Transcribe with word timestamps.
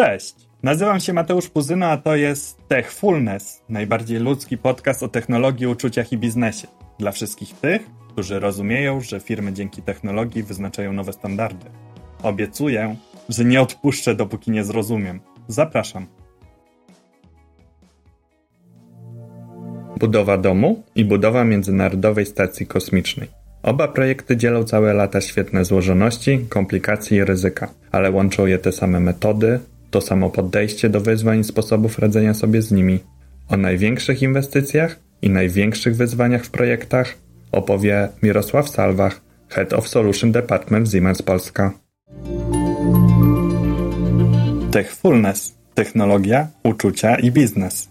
Cześć! 0.00 0.34
Nazywam 0.62 1.00
się 1.00 1.12
Mateusz 1.12 1.48
Puzyna, 1.48 1.90
a 1.90 1.96
to 1.96 2.16
jest 2.16 2.68
Techfulness, 2.68 3.62
najbardziej 3.68 4.18
ludzki 4.18 4.58
podcast 4.58 5.02
o 5.02 5.08
technologii, 5.08 5.66
uczuciach 5.66 6.12
i 6.12 6.18
biznesie. 6.18 6.68
Dla 6.98 7.12
wszystkich 7.12 7.54
tych, 7.54 7.82
którzy 8.12 8.40
rozumieją, 8.40 9.00
że 9.00 9.20
firmy 9.20 9.52
dzięki 9.52 9.82
technologii 9.82 10.42
wyznaczają 10.42 10.92
nowe 10.92 11.12
standardy. 11.12 11.66
Obiecuję, 12.22 12.96
że 13.28 13.44
nie 13.44 13.60
odpuszczę, 13.60 14.14
dopóki 14.14 14.50
nie 14.50 14.64
zrozumiem. 14.64 15.20
Zapraszam. 15.48 16.06
Budowa 19.98 20.38
domu 20.38 20.82
i 20.94 21.04
budowa 21.04 21.44
Międzynarodowej 21.44 22.26
Stacji 22.26 22.66
Kosmicznej. 22.66 23.28
Oba 23.62 23.88
projekty 23.88 24.36
dzielą 24.36 24.64
całe 24.64 24.94
lata 24.94 25.20
świetne 25.20 25.64
złożoności, 25.64 26.46
komplikacji 26.48 27.16
i 27.16 27.24
ryzyka, 27.24 27.68
ale 27.92 28.10
łączą 28.10 28.46
je 28.46 28.58
te 28.58 28.72
same 28.72 29.00
metody, 29.00 29.60
to 29.90 30.00
samo 30.00 30.30
podejście 30.30 30.88
do 30.88 31.00
wyzwań 31.00 31.40
i 31.40 31.44
sposobów 31.44 31.98
radzenia 31.98 32.34
sobie 32.34 32.62
z 32.62 32.72
nimi. 32.72 32.98
O 33.48 33.56
największych 33.56 34.22
inwestycjach 34.22 35.00
i 35.22 35.30
największych 35.30 35.96
wyzwaniach 35.96 36.44
w 36.44 36.50
projektach 36.50 37.14
opowie 37.52 38.08
Mirosław 38.22 38.68
Salwach, 38.68 39.20
Head 39.48 39.72
of 39.72 39.88
Solution 39.88 40.32
Department 40.32 40.90
Siemens 40.90 41.22
Polska. 41.22 41.72
Techfulness. 44.70 45.54
Technologia, 45.74 46.48
uczucia 46.64 47.16
i 47.16 47.30
biznes. 47.30 47.88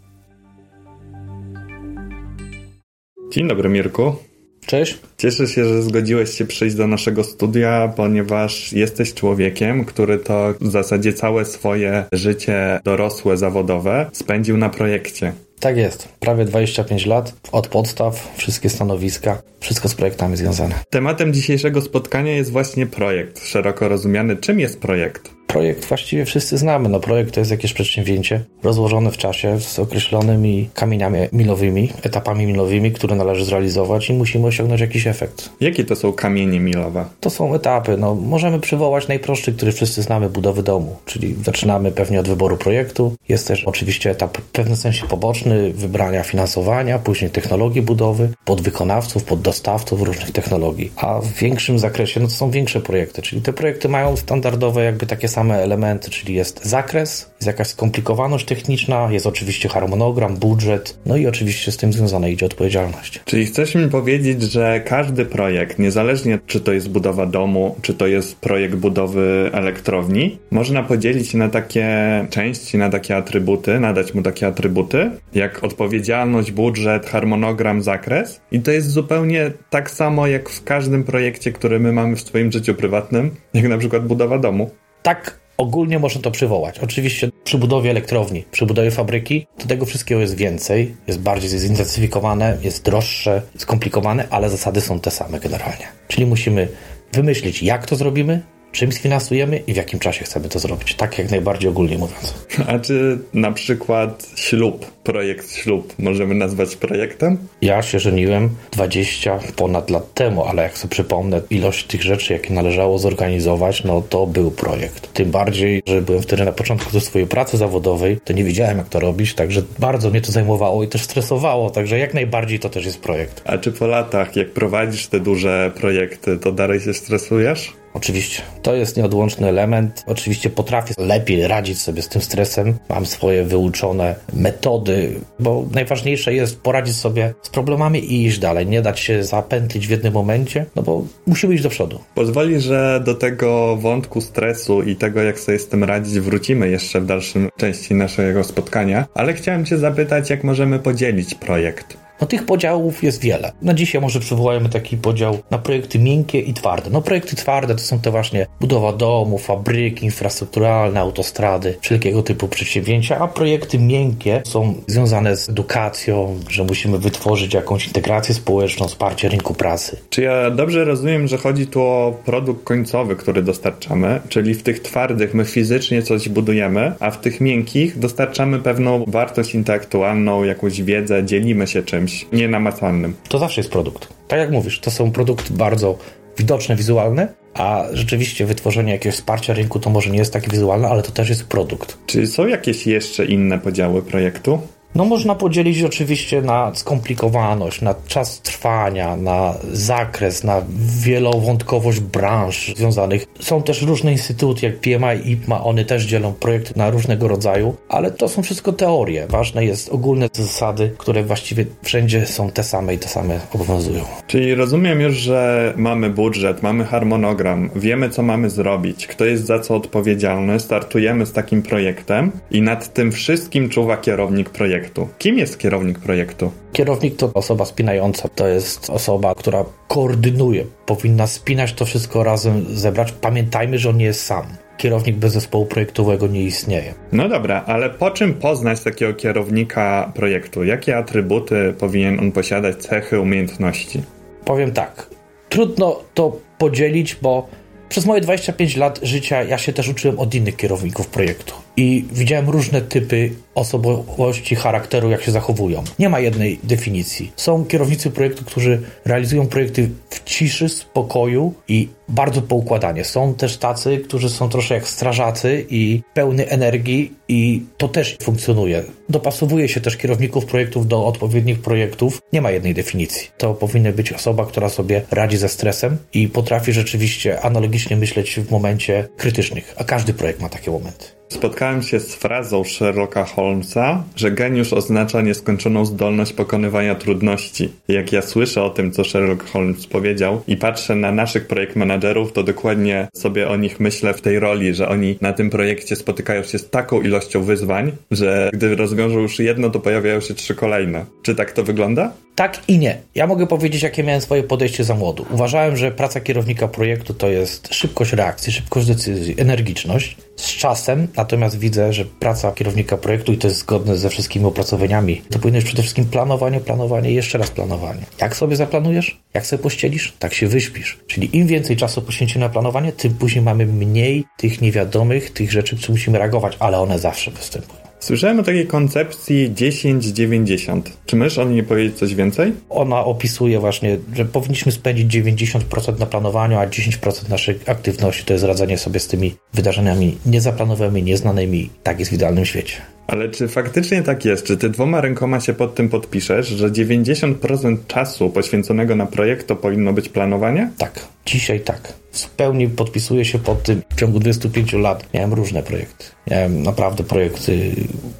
Dzień 3.31 3.47
dobry, 3.47 3.69
Mirku. 3.69 4.28
Cześć. 4.69 4.97
Cieszę 5.17 5.47
się, 5.47 5.65
że 5.65 5.83
zgodziłeś 5.83 6.37
się 6.37 6.45
przyjść 6.45 6.75
do 6.75 6.87
naszego 6.87 7.23
studia, 7.23 7.93
ponieważ 7.95 8.73
jesteś 8.73 9.13
człowiekiem, 9.13 9.85
który 9.85 10.17
to 10.17 10.53
w 10.61 10.71
zasadzie 10.71 11.13
całe 11.13 11.45
swoje 11.45 12.05
życie 12.11 12.79
dorosłe, 12.83 13.37
zawodowe 13.37 14.09
spędził 14.13 14.57
na 14.57 14.69
projekcie. 14.69 15.33
Tak 15.59 15.77
jest. 15.77 16.07
Prawie 16.19 16.45
25 16.45 17.05
lat, 17.05 17.33
od 17.51 17.67
podstaw, 17.67 18.33
wszystkie 18.37 18.69
stanowiska, 18.69 19.41
wszystko 19.59 19.89
z 19.89 19.95
projektami 19.95 20.37
związane. 20.37 20.75
Tematem 20.89 21.33
dzisiejszego 21.33 21.81
spotkania 21.81 22.35
jest 22.35 22.51
właśnie 22.51 22.87
projekt, 22.87 23.45
szeroko 23.45 23.87
rozumiany. 23.87 24.37
Czym 24.37 24.59
jest 24.59 24.79
projekt? 24.79 25.38
Projekt 25.49 25.85
właściwie 25.85 26.25
wszyscy 26.25 26.57
znamy. 26.57 26.89
No, 26.89 26.99
projekt 26.99 27.33
to 27.33 27.39
jest 27.39 27.51
jakieś 27.51 27.73
przedsięwzięcie 27.73 28.41
rozłożone 28.63 29.11
w 29.11 29.17
czasie 29.17 29.59
z 29.59 29.79
określonymi 29.79 30.69
kamieniami 30.73 31.19
milowymi, 31.33 31.89
etapami 32.03 32.45
milowymi, 32.45 32.91
które 32.91 33.15
należy 33.15 33.45
zrealizować 33.45 34.09
i 34.09 34.13
musimy 34.13 34.47
osiągnąć 34.47 34.81
jakiś 34.81 35.07
efekt. 35.07 35.49
Jakie 35.61 35.83
to 35.83 35.95
są 35.95 36.13
kamienie 36.13 36.59
milowe? 36.59 37.05
To 37.19 37.29
są 37.29 37.55
etapy. 37.55 37.97
No, 37.97 38.15
możemy 38.15 38.59
przywołać 38.59 39.07
najprostszy, 39.07 39.53
który 39.53 39.71
wszyscy 39.71 40.01
znamy, 40.01 40.29
budowy 40.29 40.63
domu. 40.63 40.95
Czyli 41.05 41.35
zaczynamy 41.43 41.91
pewnie 41.91 42.19
od 42.19 42.27
wyboru 42.27 42.57
projektu. 42.57 43.15
Jest 43.29 43.47
też 43.47 43.63
oczywiście 43.63 44.09
etap 44.09 44.37
w 44.37 44.41
pewnym 44.41 44.75
sensie 44.75 45.07
poboczny, 45.07 45.73
wybrania 45.73 46.23
finansowania, 46.23 46.99
później 46.99 47.31
technologii 47.31 47.81
budowy, 47.81 48.29
podwykonawców, 48.45 49.23
poddostawców 49.23 50.01
różnych 50.01 50.31
technologii. 50.31 50.91
A 50.95 51.19
w 51.19 51.33
większym 51.33 51.79
zakresie 51.79 52.19
no, 52.19 52.27
to 52.27 52.33
są 52.33 52.51
większe 52.51 52.81
projekty, 52.81 53.21
czyli 53.21 53.41
te 53.41 53.53
projekty 53.53 53.89
mają 53.89 54.17
standardowe 54.17 54.83
jakby 54.83 55.05
takie 55.05 55.27
same 55.27 55.38
same 55.39 55.63
elementy, 55.63 56.09
czyli 56.09 56.33
jest 56.33 56.65
zakres, 56.65 57.31
jest 57.35 57.47
jakaś 57.47 57.67
skomplikowaność 57.67 58.45
techniczna, 58.45 59.07
jest 59.11 59.27
oczywiście 59.27 59.69
harmonogram, 59.69 60.35
budżet, 60.35 60.99
no 61.05 61.17
i 61.17 61.27
oczywiście 61.27 61.71
z 61.71 61.77
tym 61.77 61.93
związana 61.93 62.27
idzie 62.27 62.45
odpowiedzialność. 62.45 63.21
Czyli 63.25 63.45
chcesz 63.45 63.75
mi 63.75 63.89
powiedzieć, 63.89 64.41
że 64.41 64.81
każdy 64.85 65.25
projekt, 65.25 65.79
niezależnie 65.79 66.39
czy 66.47 66.61
to 66.61 66.73
jest 66.73 66.89
budowa 66.89 67.25
domu, 67.25 67.75
czy 67.81 67.93
to 67.93 68.07
jest 68.07 68.35
projekt 68.39 68.75
budowy 68.75 69.49
elektrowni, 69.53 70.39
można 70.51 70.83
podzielić 70.83 71.33
na 71.33 71.49
takie 71.49 71.87
części, 72.29 72.77
na 72.77 72.89
takie 72.89 73.15
atrybuty, 73.15 73.79
nadać 73.79 74.13
mu 74.13 74.21
takie 74.21 74.47
atrybuty, 74.47 75.11
jak 75.33 75.63
odpowiedzialność, 75.63 76.51
budżet, 76.51 77.05
harmonogram, 77.05 77.81
zakres. 77.81 78.41
I 78.51 78.59
to 78.59 78.71
jest 78.71 78.91
zupełnie 78.91 79.51
tak 79.69 79.91
samo 79.91 80.27
jak 80.27 80.49
w 80.49 80.63
każdym 80.63 81.03
projekcie, 81.03 81.51
który 81.51 81.79
my 81.79 81.91
mamy 81.91 82.15
w 82.15 82.21
swoim 82.21 82.51
życiu 82.51 82.75
prywatnym, 82.75 83.31
jak 83.53 83.65
na 83.67 83.77
przykład 83.77 84.07
budowa 84.07 84.37
domu. 84.39 84.69
Tak 85.03 85.39
ogólnie 85.57 85.99
można 85.99 86.21
to 86.21 86.31
przywołać. 86.31 86.79
Oczywiście 86.79 87.29
przy 87.43 87.57
budowie 87.57 87.91
elektrowni, 87.91 88.45
przy 88.51 88.65
budowie 88.65 88.91
fabryki, 88.91 89.47
to 89.57 89.67
tego 89.67 89.85
wszystkiego 89.85 90.21
jest 90.21 90.35
więcej, 90.35 90.95
jest 91.07 91.19
bardziej 91.19 91.59
zintensyfikowane, 91.59 92.57
jest 92.61 92.83
droższe, 92.83 93.41
skomplikowane, 93.57 94.27
ale 94.29 94.49
zasady 94.49 94.81
są 94.81 94.99
te 94.99 95.11
same 95.11 95.39
generalnie. 95.39 95.87
Czyli 96.07 96.25
musimy 96.25 96.67
wymyślić, 97.13 97.63
jak 97.63 97.85
to 97.85 97.95
zrobimy, 97.95 98.41
czym 98.71 98.91
sfinansujemy 98.91 99.57
i 99.57 99.73
w 99.73 99.75
jakim 99.75 99.99
czasie 99.99 100.25
chcemy 100.25 100.49
to 100.49 100.59
zrobić. 100.59 100.95
Tak 100.95 101.17
jak 101.17 101.31
najbardziej 101.31 101.69
ogólnie 101.69 101.97
mówiąc. 101.97 102.33
A 102.67 102.79
czy 102.79 103.19
na 103.33 103.51
przykład 103.51 104.29
ślub, 104.35 104.85
projekt 105.03 105.55
ślub 105.55 105.93
możemy 105.99 106.35
nazwać 106.35 106.75
projektem? 106.75 107.37
Ja 107.61 107.81
się 107.81 107.99
żeniłem 107.99 108.49
20 108.71 109.39
ponad 109.55 109.89
lat 109.89 110.13
temu, 110.13 110.43
ale 110.43 110.63
jak 110.63 110.77
sobie 110.77 110.91
przypomnę 110.91 111.41
ilość 111.49 111.83
tych 111.83 112.03
rzeczy, 112.03 112.33
jakie 112.33 112.53
należało 112.53 112.99
zorganizować, 112.99 113.83
no 113.83 114.01
to 114.01 114.27
był 114.27 114.51
projekt. 114.51 115.13
Tym 115.13 115.31
bardziej, 115.31 115.83
że 115.85 116.01
byłem 116.01 116.21
wtedy 116.21 116.45
na 116.45 116.51
początku 116.51 116.91
do 116.91 117.01
swojej 117.01 117.27
pracy 117.27 117.57
zawodowej, 117.57 118.19
to 118.25 118.33
nie 118.33 118.43
wiedziałem 118.43 118.77
jak 118.77 118.89
to 118.89 118.99
robić, 118.99 119.33
także 119.33 119.61
bardzo 119.79 120.09
mnie 120.09 120.21
to 120.21 120.31
zajmowało 120.31 120.83
i 120.83 120.87
też 120.87 121.03
stresowało, 121.03 121.69
także 121.69 121.99
jak 121.99 122.13
najbardziej 122.13 122.59
to 122.59 122.69
też 122.69 122.85
jest 122.85 123.01
projekt. 123.01 123.41
A 123.45 123.57
czy 123.57 123.71
po 123.71 123.87
latach, 123.87 124.35
jak 124.35 124.51
prowadzisz 124.51 125.07
te 125.07 125.19
duże 125.19 125.71
projekty, 125.75 126.37
to 126.37 126.51
dalej 126.51 126.79
się 126.79 126.93
stresujesz? 126.93 127.78
Oczywiście. 127.93 128.41
To 128.61 128.75
jest 128.75 128.97
nieodłączny 128.97 129.47
element. 129.47 130.03
Oczywiście 130.07 130.49
potrafię 130.49 130.93
lepiej 130.97 131.47
radzić 131.47 131.81
sobie 131.81 132.01
z 132.01 132.07
tym 132.09 132.21
stresem. 132.21 132.77
Mam 132.89 133.05
swoje 133.05 133.43
wyuczone 133.43 134.15
metody, 134.33 135.19
bo 135.39 135.65
najważniejsze 135.71 136.33
jest 136.33 136.61
poradzić 136.61 136.95
sobie 136.95 137.33
z 137.41 137.49
problemami 137.49 137.99
i 137.99 138.25
iść 138.25 138.39
dalej. 138.39 138.67
Nie 138.67 138.81
dać 138.81 138.99
się 138.99 139.23
zapętlić 139.23 139.87
w 139.87 139.89
jednym 139.89 140.13
momencie, 140.13 140.65
no 140.75 140.81
bo 140.81 141.03
musimy 141.27 141.53
iść 141.53 141.63
do 141.63 141.69
przodu. 141.69 141.99
Pozwoli, 142.15 142.61
że 142.61 143.01
do 143.05 143.15
tego 143.15 143.75
wątku 143.75 144.21
stresu 144.21 144.81
i 144.81 144.95
tego, 144.95 145.21
jak 145.21 145.39
sobie 145.39 145.59
z 145.59 145.67
tym 145.67 145.83
radzić, 145.83 146.19
wrócimy 146.19 146.69
jeszcze 146.69 147.01
w 147.01 147.05
dalszym 147.05 147.49
części 147.57 147.93
naszego 147.93 148.43
spotkania, 148.43 149.05
ale 149.13 149.33
chciałem 149.33 149.65
Cię 149.65 149.77
zapytać, 149.77 150.29
jak 150.29 150.43
możemy 150.43 150.79
podzielić 150.79 151.35
projekt. 151.35 152.08
No 152.21 152.27
tych 152.27 152.45
podziałów 152.45 153.03
jest 153.03 153.21
wiele. 153.21 153.51
Na 153.61 153.73
dzisiaj 153.73 154.01
może 154.01 154.19
przywołajmy 154.19 154.69
taki 154.69 154.97
podział 154.97 155.37
na 155.51 155.57
projekty 155.57 155.99
miękkie 155.99 156.39
i 156.39 156.53
twarde. 156.53 156.89
No 156.89 157.01
projekty 157.01 157.35
twarde 157.35 157.75
to 157.75 157.81
są 157.81 157.99
te 157.99 158.11
właśnie 158.11 158.47
budowa 158.59 158.93
domów, 158.93 159.45
fabryki 159.45 160.05
infrastrukturalne, 160.05 160.99
autostrady, 160.99 161.77
wszelkiego 161.81 162.23
typu 162.23 162.47
przedsięwzięcia, 162.47 163.19
a 163.19 163.27
projekty 163.27 163.79
miękkie 163.79 164.41
są 164.45 164.73
związane 164.87 165.37
z 165.37 165.49
edukacją, 165.49 166.39
że 166.49 166.63
musimy 166.63 166.99
wytworzyć 166.99 167.53
jakąś 167.53 167.87
integrację 167.87 168.35
społeczną, 168.35 168.87
wsparcie 168.87 169.29
rynku 169.29 169.53
pracy. 169.53 169.97
Czy 170.09 170.21
ja 170.21 170.51
dobrze 170.51 170.85
rozumiem, 170.85 171.27
że 171.27 171.37
chodzi 171.37 171.67
tu 171.67 171.81
o 171.81 172.17
produkt 172.25 172.63
końcowy, 172.63 173.15
który 173.15 173.43
dostarczamy, 173.43 174.21
czyli 174.29 174.53
w 174.53 174.63
tych 174.63 174.79
twardych 174.79 175.33
my 175.33 175.45
fizycznie 175.45 176.01
coś 176.01 176.29
budujemy, 176.29 176.93
a 176.99 177.11
w 177.11 177.21
tych 177.21 177.41
miękkich 177.41 177.99
dostarczamy 177.99 178.59
pewną 178.59 179.03
wartość 179.07 179.55
intelektualną, 179.55 180.43
jakąś 180.43 180.81
wiedzę, 180.81 181.25
dzielimy 181.25 181.67
się 181.67 181.83
czymś 181.83 182.08
czymś 182.09 182.25
nienamacalnym. 182.33 183.13
To 183.29 183.39
zawsze 183.39 183.61
jest 183.61 183.71
produkt. 183.71 184.07
Tak 184.27 184.39
jak 184.39 184.51
mówisz, 184.51 184.79
to 184.79 184.91
są 184.91 185.11
produkty 185.11 185.53
bardzo 185.53 185.97
widoczne, 186.37 186.75
wizualne, 186.75 187.33
a 187.53 187.83
rzeczywiście 187.93 188.45
wytworzenie 188.45 188.93
jakiegoś 188.93 189.15
wsparcia 189.15 189.53
rynku 189.53 189.79
to 189.79 189.89
może 189.89 190.09
nie 190.09 190.17
jest 190.17 190.33
takie 190.33 190.51
wizualne, 190.51 190.87
ale 190.87 191.03
to 191.03 191.11
też 191.11 191.29
jest 191.29 191.47
produkt. 191.47 191.97
Czy 192.05 192.27
są 192.27 192.47
jakieś 192.47 192.87
jeszcze 192.87 193.25
inne 193.25 193.59
podziały 193.59 194.01
projektu? 194.01 194.61
No 194.95 195.05
można 195.05 195.35
podzielić 195.35 195.83
oczywiście 195.83 196.41
na 196.41 196.75
skomplikowaność, 196.75 197.81
na 197.81 197.95
czas 198.07 198.41
trwania, 198.41 199.15
na 199.15 199.53
zakres, 199.71 200.43
na 200.43 200.61
wielowątkowość 201.03 201.99
branż 201.99 202.73
związanych. 202.77 203.25
Są 203.39 203.63
też 203.63 203.81
różne 203.81 204.11
instytuty 204.11 204.65
jak 204.65 204.79
PMI 204.79 205.31
IPMA, 205.31 205.63
one 205.63 205.85
też 205.85 206.03
dzielą 206.03 206.33
projekty 206.33 206.73
na 206.75 206.89
różnego 206.89 207.27
rodzaju, 207.27 207.75
ale 207.89 208.11
to 208.11 208.27
są 208.27 208.43
wszystko 208.43 208.73
teorie. 208.73 209.27
Ważne 209.29 209.65
jest 209.65 209.89
ogólne 209.89 210.29
zasady, 210.33 210.91
które 210.97 211.23
właściwie 211.23 211.65
wszędzie 211.83 212.25
są 212.25 212.51
te 212.51 212.63
same 212.63 212.93
i 212.93 212.97
te 212.97 213.07
same 213.07 213.39
obowiązują. 213.53 214.03
Czyli 214.27 214.55
rozumiem 214.55 215.01
już, 215.01 215.15
że 215.15 215.73
mamy 215.77 216.09
budżet, 216.09 216.63
mamy 216.63 216.85
harmonogram, 216.85 217.69
wiemy 217.75 218.09
co 218.09 218.23
mamy 218.23 218.49
zrobić, 218.49 219.07
kto 219.07 219.25
jest 219.25 219.45
za 219.45 219.59
co 219.59 219.75
odpowiedzialny, 219.75 220.59
startujemy 220.59 221.25
z 221.25 221.31
takim 221.31 221.61
projektem 221.61 222.31
i 222.51 222.61
nad 222.61 222.93
tym 222.93 223.11
wszystkim 223.11 223.69
czuwa 223.69 223.97
kierownik 223.97 224.49
projektu 224.49 224.78
projektu. 224.79 225.07
Kim 225.17 225.37
jest 225.37 225.57
kierownik 225.57 225.99
projektu? 225.99 226.51
Kierownik 226.73 227.15
to 227.15 227.31
osoba 227.33 227.65
spinająca, 227.65 228.29
to 228.29 228.47
jest 228.47 228.89
osoba, 228.89 229.35
która 229.35 229.65
koordynuje, 229.87 230.65
powinna 230.85 231.27
spinać 231.27 231.73
to 231.73 231.85
wszystko 231.85 232.23
razem, 232.23 232.65
zebrać. 232.69 233.11
Pamiętajmy, 233.11 233.77
że 233.77 233.89
on 233.89 233.97
nie 233.97 234.05
jest 234.05 234.25
sam 234.25 234.43
kierownik 234.77 235.15
bez 235.15 235.33
zespołu 235.33 235.65
projektowego 235.65 236.27
nie 236.27 236.43
istnieje. 236.43 236.93
No 237.11 237.29
dobra, 237.29 237.63
ale 237.65 237.89
po 237.89 238.11
czym 238.11 238.33
poznać 238.33 238.81
takiego 238.81 239.13
kierownika 239.13 240.11
projektu? 240.15 240.63
Jakie 240.63 240.97
atrybuty 240.97 241.73
powinien 241.79 242.19
on 242.19 242.31
posiadać, 242.31 242.75
cechy, 242.77 243.19
umiejętności? 243.19 244.01
Powiem 244.45 244.71
tak. 244.71 245.07
Trudno 245.49 245.99
to 246.13 246.39
podzielić, 246.57 247.15
bo 247.15 247.47
przez 247.89 248.05
moje 248.05 248.21
25 248.21 248.77
lat 248.77 248.99
życia 249.03 249.43
ja 249.43 249.57
się 249.57 249.73
też 249.73 249.89
uczyłem 249.89 250.19
od 250.19 250.35
innych 250.35 250.55
kierowników 250.55 251.07
projektu. 251.07 251.53
I 251.79 252.05
widziałem 252.11 252.49
różne 252.49 252.81
typy 252.81 253.31
osobowości, 253.55 254.55
charakteru, 254.55 255.09
jak 255.09 255.23
się 255.23 255.31
zachowują. 255.31 255.83
Nie 255.99 256.09
ma 256.09 256.19
jednej 256.19 256.59
definicji. 256.63 257.31
Są 257.35 257.65
kierownicy 257.65 258.11
projektu, 258.11 258.45
którzy 258.45 258.81
realizują 259.05 259.47
projekty 259.47 259.89
w 260.09 260.23
ciszy, 260.23 260.69
spokoju 260.69 261.53
i 261.67 261.87
bardzo 262.09 262.41
poukładanie. 262.41 263.05
Są 263.05 263.33
też 263.33 263.57
tacy, 263.57 263.97
którzy 263.97 264.29
są 264.29 264.49
troszkę 264.49 264.75
jak 264.75 264.87
strażacy 264.87 265.65
i 265.69 266.01
pełny 266.13 266.49
energii 266.49 267.13
i 267.27 267.63
to 267.77 267.87
też 267.87 268.17
funkcjonuje. 268.21 268.83
Dopasowuje 269.09 269.69
się 269.69 269.81
też 269.81 269.97
kierowników 269.97 270.45
projektów 270.45 270.87
do 270.87 271.05
odpowiednich 271.05 271.59
projektów. 271.59 272.21
Nie 272.33 272.41
ma 272.41 272.51
jednej 272.51 272.73
definicji. 272.73 273.27
To 273.37 273.53
powinna 273.53 273.91
być 273.91 274.13
osoba, 274.13 274.45
która 274.45 274.69
sobie 274.69 275.01
radzi 275.11 275.37
ze 275.37 275.49
stresem 275.49 275.97
i 276.13 276.27
potrafi 276.27 276.73
rzeczywiście 276.73 277.41
analogicznie 277.41 277.97
myśleć 277.97 278.39
w 278.39 278.51
momencie 278.51 279.07
krytycznych. 279.17 279.73
A 279.77 279.83
każdy 279.83 280.13
projekt 280.13 280.41
ma 280.41 280.49
takie 280.49 280.71
momenty. 280.71 281.18
Spotkałem 281.29 281.81
się 281.81 281.99
z 281.99 282.15
frazą 282.15 282.63
Sherlocka 282.63 283.25
Holmesa, 283.25 284.03
że 284.15 284.31
geniusz 284.31 284.73
oznacza 284.73 285.21
nieskończoną 285.21 285.85
zdolność 285.85 286.33
pokonywania 286.33 286.95
trudności. 286.95 287.69
Jak 287.87 288.11
ja 288.11 288.21
słyszę 288.21 288.63
o 288.63 288.69
tym, 288.69 288.91
co 288.91 289.03
Sherlock 289.03 289.49
Holmes 289.49 289.87
powiedział 289.87 290.41
i 290.47 290.57
patrzę 290.57 290.95
na 290.95 291.11
naszych 291.11 291.47
projekt 291.47 291.75
managerów, 291.75 292.33
to 292.33 292.43
dokładnie 292.43 293.07
sobie 293.13 293.49
o 293.49 293.55
nich 293.55 293.79
myślę 293.79 294.13
w 294.13 294.21
tej 294.21 294.39
roli, 294.39 294.73
że 294.73 294.89
oni 294.89 295.17
na 295.21 295.33
tym 295.33 295.49
projekcie 295.49 295.95
spotykają 295.95 296.43
się 296.43 296.59
z 296.59 296.69
taką 296.69 297.01
ilością 297.01 297.43
wyzwań, 297.43 297.91
że 298.11 298.49
gdy 298.53 298.75
rozwiążą 298.75 299.19
już 299.19 299.39
jedno, 299.39 299.69
to 299.69 299.79
pojawiają 299.79 300.19
się 300.19 300.33
trzy 300.33 300.55
kolejne. 300.55 301.05
Czy 301.23 301.35
tak 301.35 301.51
to 301.51 301.63
wygląda? 301.63 302.11
Tak 302.39 302.61
i 302.67 302.79
nie. 302.79 302.97
Ja 303.15 303.27
mogę 303.27 303.47
powiedzieć, 303.47 303.83
jakie 303.83 304.03
miałem 304.03 304.21
swoje 304.21 304.43
podejście 304.43 304.83
za 304.83 304.95
młodu. 304.95 305.25
Uważałem, 305.31 305.77
że 305.77 305.91
praca 305.91 306.19
kierownika 306.21 306.67
projektu 306.67 307.13
to 307.13 307.27
jest 307.27 307.73
szybkość 307.73 308.13
reakcji, 308.13 308.53
szybkość 308.53 308.87
decyzji, 308.87 309.35
energiczność. 309.41 310.17
Z 310.35 310.45
czasem 310.45 311.07
natomiast 311.15 311.59
widzę, 311.59 311.93
że 311.93 312.05
praca 312.05 312.51
kierownika 312.51 312.97
projektu, 312.97 313.33
i 313.33 313.37
to 313.37 313.47
jest 313.47 313.59
zgodne 313.59 313.97
ze 313.97 314.09
wszystkimi 314.09 314.45
opracowaniami, 314.45 315.21
to 315.29 315.39
powinno 315.39 315.57
być 315.57 315.65
przede 315.65 315.81
wszystkim 315.81 316.05
planowanie, 316.05 316.59
planowanie 316.59 317.11
jeszcze 317.11 317.37
raz 317.37 317.51
planowanie. 317.51 318.01
Jak 318.21 318.35
sobie 318.35 318.55
zaplanujesz, 318.55 319.17
jak 319.33 319.45
sobie 319.45 319.63
pościelisz, 319.63 320.13
tak 320.19 320.33
się 320.33 320.47
wyśpisz. 320.47 320.97
Czyli 321.07 321.37
im 321.37 321.47
więcej 321.47 321.77
czasu 321.77 322.01
poświęcimy 322.01 322.45
na 322.45 322.49
planowanie, 322.49 322.91
tym 322.91 323.13
później 323.13 323.43
mamy 323.43 323.65
mniej 323.65 324.25
tych 324.37 324.61
niewiadomych, 324.61 325.33
tych 325.33 325.51
rzeczy, 325.51 325.77
które 325.77 325.91
musimy 325.91 326.17
reagować, 326.17 326.57
ale 326.59 326.79
one 326.79 326.99
zawsze 326.99 327.31
występują. 327.31 327.88
Słyszałem 327.99 328.39
o 328.39 328.43
takiej 328.43 328.67
koncepcji 328.67 329.51
10-90. 329.55 330.81
Czy 331.05 331.15
możesz 331.15 331.37
o 331.37 331.43
niej 331.43 331.63
powiedzieć 331.63 331.97
coś 331.97 332.15
więcej? 332.15 332.53
Ona 332.69 333.05
opisuje 333.05 333.59
właśnie, 333.59 333.97
że 334.13 334.25
powinniśmy 334.25 334.71
spędzić 334.71 335.13
90% 335.13 335.99
na 335.99 336.05
planowaniu, 336.05 336.57
a 336.57 336.67
10% 336.67 337.29
naszej 337.29 337.59
aktywności 337.65 338.23
to 338.23 338.33
jest 338.33 338.45
radzenie 338.45 338.77
sobie 338.77 338.99
z 338.99 339.07
tymi 339.07 339.35
wydarzeniami 339.53 340.17
niezaplanowanymi, 340.25 341.03
nieznanymi. 341.03 341.69
Tak 341.83 341.99
jest 341.99 342.11
w 342.11 342.15
idealnym 342.15 342.45
świecie. 342.45 342.98
Ale 343.09 343.29
czy 343.29 343.47
faktycznie 343.47 344.03
tak 344.03 344.25
jest? 344.25 344.45
Czy 344.45 344.57
ty 344.57 344.69
dwoma 344.69 345.01
rękoma 345.01 345.39
się 345.39 345.53
pod 345.53 345.75
tym 345.75 345.89
podpiszesz, 345.89 346.47
że 346.47 346.69
90% 346.71 347.77
czasu 347.87 348.29
poświęconego 348.29 348.95
na 348.95 349.05
projekt 349.05 349.47
to 349.47 349.55
powinno 349.55 349.93
być 349.93 350.09
planowanie? 350.09 350.71
Tak, 350.77 351.07
dzisiaj 351.25 351.59
tak. 351.59 351.93
W 352.11 352.29
pełni 352.29 352.67
podpisuję 352.67 353.25
się 353.25 353.39
pod 353.39 353.63
tym. 353.63 353.81
W 353.89 353.99
ciągu 353.99 354.19
25 354.19 354.73
lat 354.73 355.13
miałem 355.13 355.33
różne 355.33 355.63
projekty. 355.63 356.05
Miałem 356.31 356.63
naprawdę 356.63 357.03
projekty 357.03 357.71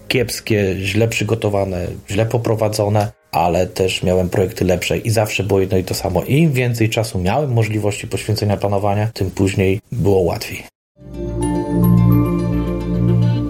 kiepskie, 0.08 0.76
źle 0.80 1.08
przygotowane, 1.08 1.88
źle 2.10 2.26
poprowadzone, 2.26 3.12
ale 3.32 3.68
też 3.68 4.04
miałem 4.04 4.30
projekty 4.30 4.66
lepsze 4.66 4.98
i 4.98 5.10
zawsze 5.10 5.44
było 5.44 5.60
jedno 5.60 5.78
i 5.78 5.84
to 5.84 5.94
samo. 5.94 6.24
Im 6.24 6.52
więcej 6.52 6.90
czasu 6.90 7.20
miałem 7.20 7.54
możliwości 7.54 8.08
poświęcenia 8.08 8.58
planowania, 8.58 9.08
tym 9.14 9.32
później 9.32 9.82
było 9.92 10.20
łatwiej. 10.20 10.64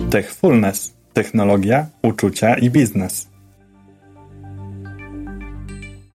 Techfulness 0.09 0.98
technologia, 1.23 1.85
uczucia 2.03 2.55
i 2.55 2.69
biznes. 2.69 3.27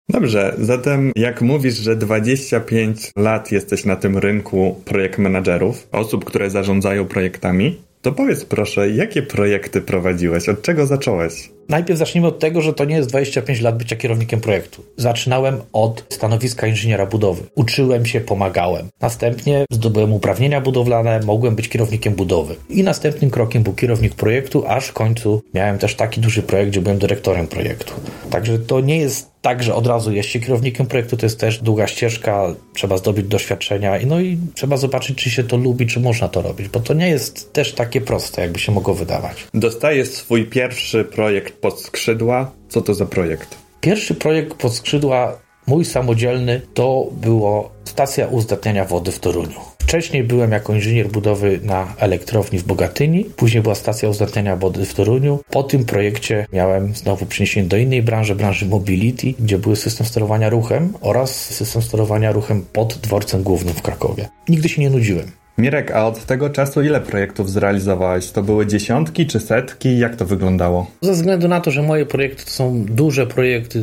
Dobrze, 0.08 0.54
zatem 0.58 1.12
jak 1.16 1.42
mówisz, 1.42 1.74
że 1.74 1.96
25 1.96 3.10
lat 3.16 3.52
jesteś 3.52 3.84
na 3.84 3.96
tym 3.96 4.18
rynku 4.18 4.80
projekt 4.84 5.18
menadżerów, 5.18 5.88
osób, 5.92 6.24
które 6.24 6.50
zarządzają 6.50 7.04
projektami, 7.04 7.80
to 8.02 8.12
powiedz 8.12 8.44
proszę, 8.44 8.90
jakie 8.90 9.22
projekty 9.22 9.80
prowadziłeś? 9.80 10.48
Od 10.48 10.62
czego 10.62 10.86
zacząłeś? 10.86 11.50
Najpierw 11.70 11.98
zacznijmy 11.98 12.28
od 12.28 12.38
tego, 12.38 12.60
że 12.60 12.72
to 12.72 12.84
nie 12.84 12.96
jest 12.96 13.08
25 13.08 13.60
lat 13.60 13.78
bycia 13.78 13.96
kierownikiem 13.96 14.40
projektu. 14.40 14.82
Zaczynałem 14.96 15.60
od 15.72 16.04
stanowiska 16.08 16.66
inżyniera 16.66 17.06
budowy. 17.06 17.42
Uczyłem 17.54 18.06
się, 18.06 18.20
pomagałem. 18.20 18.88
Następnie 19.00 19.64
zdobyłem 19.70 20.12
uprawnienia 20.12 20.60
budowlane, 20.60 21.20
mogłem 21.24 21.56
być 21.56 21.68
kierownikiem 21.68 22.14
budowy. 22.14 22.56
I 22.68 22.82
następnym 22.82 23.30
krokiem 23.30 23.62
był 23.62 23.72
kierownik 23.72 24.14
projektu, 24.14 24.64
aż 24.66 24.86
w 24.86 24.92
końcu 24.92 25.42
miałem 25.54 25.78
też 25.78 25.94
taki 25.94 26.20
duży 26.20 26.42
projekt, 26.42 26.70
gdzie 26.70 26.80
byłem 26.80 26.98
dyrektorem 26.98 27.46
projektu. 27.46 27.92
Także 28.30 28.58
to 28.58 28.80
nie 28.80 28.96
jest 28.96 29.30
tak, 29.42 29.62
że 29.62 29.74
od 29.74 29.86
razu 29.86 30.12
jest 30.12 30.28
się 30.28 30.40
kierownikiem 30.40 30.86
projektu, 30.86 31.16
to 31.16 31.26
jest 31.26 31.40
też 31.40 31.58
długa 31.58 31.86
ścieżka, 31.86 32.54
trzeba 32.74 32.96
zdobyć 32.96 33.26
doświadczenia 33.26 33.98
i 33.98 34.06
no 34.06 34.20
i 34.20 34.38
trzeba 34.54 34.76
zobaczyć, 34.76 35.18
czy 35.18 35.30
się 35.30 35.44
to 35.44 35.56
lubi, 35.56 35.86
czy 35.86 36.00
można 36.00 36.28
to 36.28 36.42
robić, 36.42 36.68
bo 36.68 36.80
to 36.80 36.94
nie 36.94 37.08
jest 37.08 37.52
też 37.52 37.72
takie 37.72 38.00
proste, 38.00 38.42
jakby 38.42 38.58
się 38.58 38.72
mogło 38.72 38.94
wydawać. 38.94 39.46
Dostajesz 39.54 40.08
swój 40.08 40.44
pierwszy 40.44 41.04
projekt 41.04 41.59
pod 41.60 41.80
skrzydła. 41.80 42.50
Co 42.68 42.82
to 42.82 42.94
za 42.94 43.06
projekt? 43.06 43.58
Pierwszy 43.80 44.14
projekt 44.14 44.54
pod 44.54 44.74
skrzydła, 44.74 45.38
mój 45.66 45.84
samodzielny, 45.84 46.60
to 46.74 47.06
było 47.12 47.70
stacja 47.84 48.26
uzdatniania 48.26 48.84
wody 48.84 49.12
w 49.12 49.18
Toruniu. 49.18 49.60
Wcześniej 49.78 50.24
byłem 50.24 50.52
jako 50.52 50.74
inżynier 50.74 51.08
budowy 51.08 51.60
na 51.62 51.94
elektrowni 51.98 52.58
w 52.58 52.64
Bogatyni, 52.64 53.24
później 53.24 53.62
była 53.62 53.74
stacja 53.74 54.08
uzdatniania 54.08 54.56
wody 54.56 54.86
w 54.86 54.94
Toruniu. 54.94 55.38
Po 55.50 55.62
tym 55.62 55.84
projekcie 55.84 56.46
miałem 56.52 56.94
znowu 56.94 57.26
przeniesienie 57.26 57.68
do 57.68 57.76
innej 57.76 58.02
branży, 58.02 58.34
branży 58.34 58.66
mobility, 58.66 59.34
gdzie 59.38 59.58
były 59.58 59.76
system 59.76 60.06
sterowania 60.06 60.48
ruchem 60.48 60.92
oraz 61.00 61.44
system 61.44 61.82
sterowania 61.82 62.32
ruchem 62.32 62.64
pod 62.72 62.94
dworcem 62.94 63.42
głównym 63.42 63.74
w 63.74 63.82
Krakowie. 63.82 64.28
Nigdy 64.48 64.68
się 64.68 64.82
nie 64.82 64.90
nudziłem. 64.90 65.39
Mirek, 65.58 65.90
a 65.90 66.06
od 66.06 66.24
tego 66.24 66.50
czasu 66.50 66.82
ile 66.82 67.00
projektów 67.00 67.50
zrealizowałeś? 67.50 68.30
To 68.30 68.42
były 68.42 68.66
dziesiątki 68.66 69.26
czy 69.26 69.40
setki? 69.40 69.98
Jak 69.98 70.16
to 70.16 70.24
wyglądało? 70.24 70.90
Ze 71.02 71.12
względu 71.12 71.48
na 71.48 71.60
to, 71.60 71.70
że 71.70 71.82
moje 71.82 72.06
projekty 72.06 72.44
to 72.44 72.50
są 72.50 72.84
duże 72.84 73.26
projekty, 73.26 73.80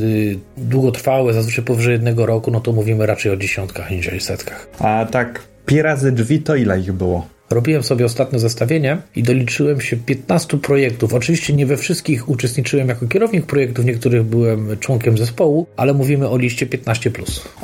długotrwałe, 0.58 1.34
zazwyczaj 1.34 1.66
powyżej 1.66 1.94
jednego 1.94 2.26
roku, 2.26 2.52
no 2.52 2.60
to 2.60 2.72
mówimy 2.72 3.06
raczej 3.06 3.32
o 3.32 3.38
dziesiątkach 3.38 3.92
niż 3.92 4.08
o 4.08 4.20
setkach. 4.20 4.68
A 4.80 5.06
tak 5.12 5.42
pi 5.66 5.82
razy 5.82 6.12
drzwi 6.12 6.42
to 6.42 6.56
ile 6.56 6.80
ich 6.80 6.94
było? 6.94 7.28
Robiłem 7.50 7.84
sobie 7.84 8.06
ostatnie 8.06 8.40
zestawienie 8.40 8.98
i 9.16 9.24
doliczyłem 9.24 9.82
się 9.82 9.98
15 9.98 10.58
projektów. 10.58 11.14
Oczywiście 11.14 11.54
nie 11.54 11.66
we 11.66 11.78
wszystkich 11.78 12.30
uczestniczyłem 12.30 12.90
jako 12.90 13.08
kierownik 13.08 13.46
projektów, 13.46 13.86
niektórych 13.86 14.24
byłem 14.24 14.78
członkiem 14.80 15.18
zespołu, 15.18 15.68
ale 15.78 15.94
mówimy 15.94 16.30
o 16.30 16.38
liście 16.38 16.66
15. 16.66 17.12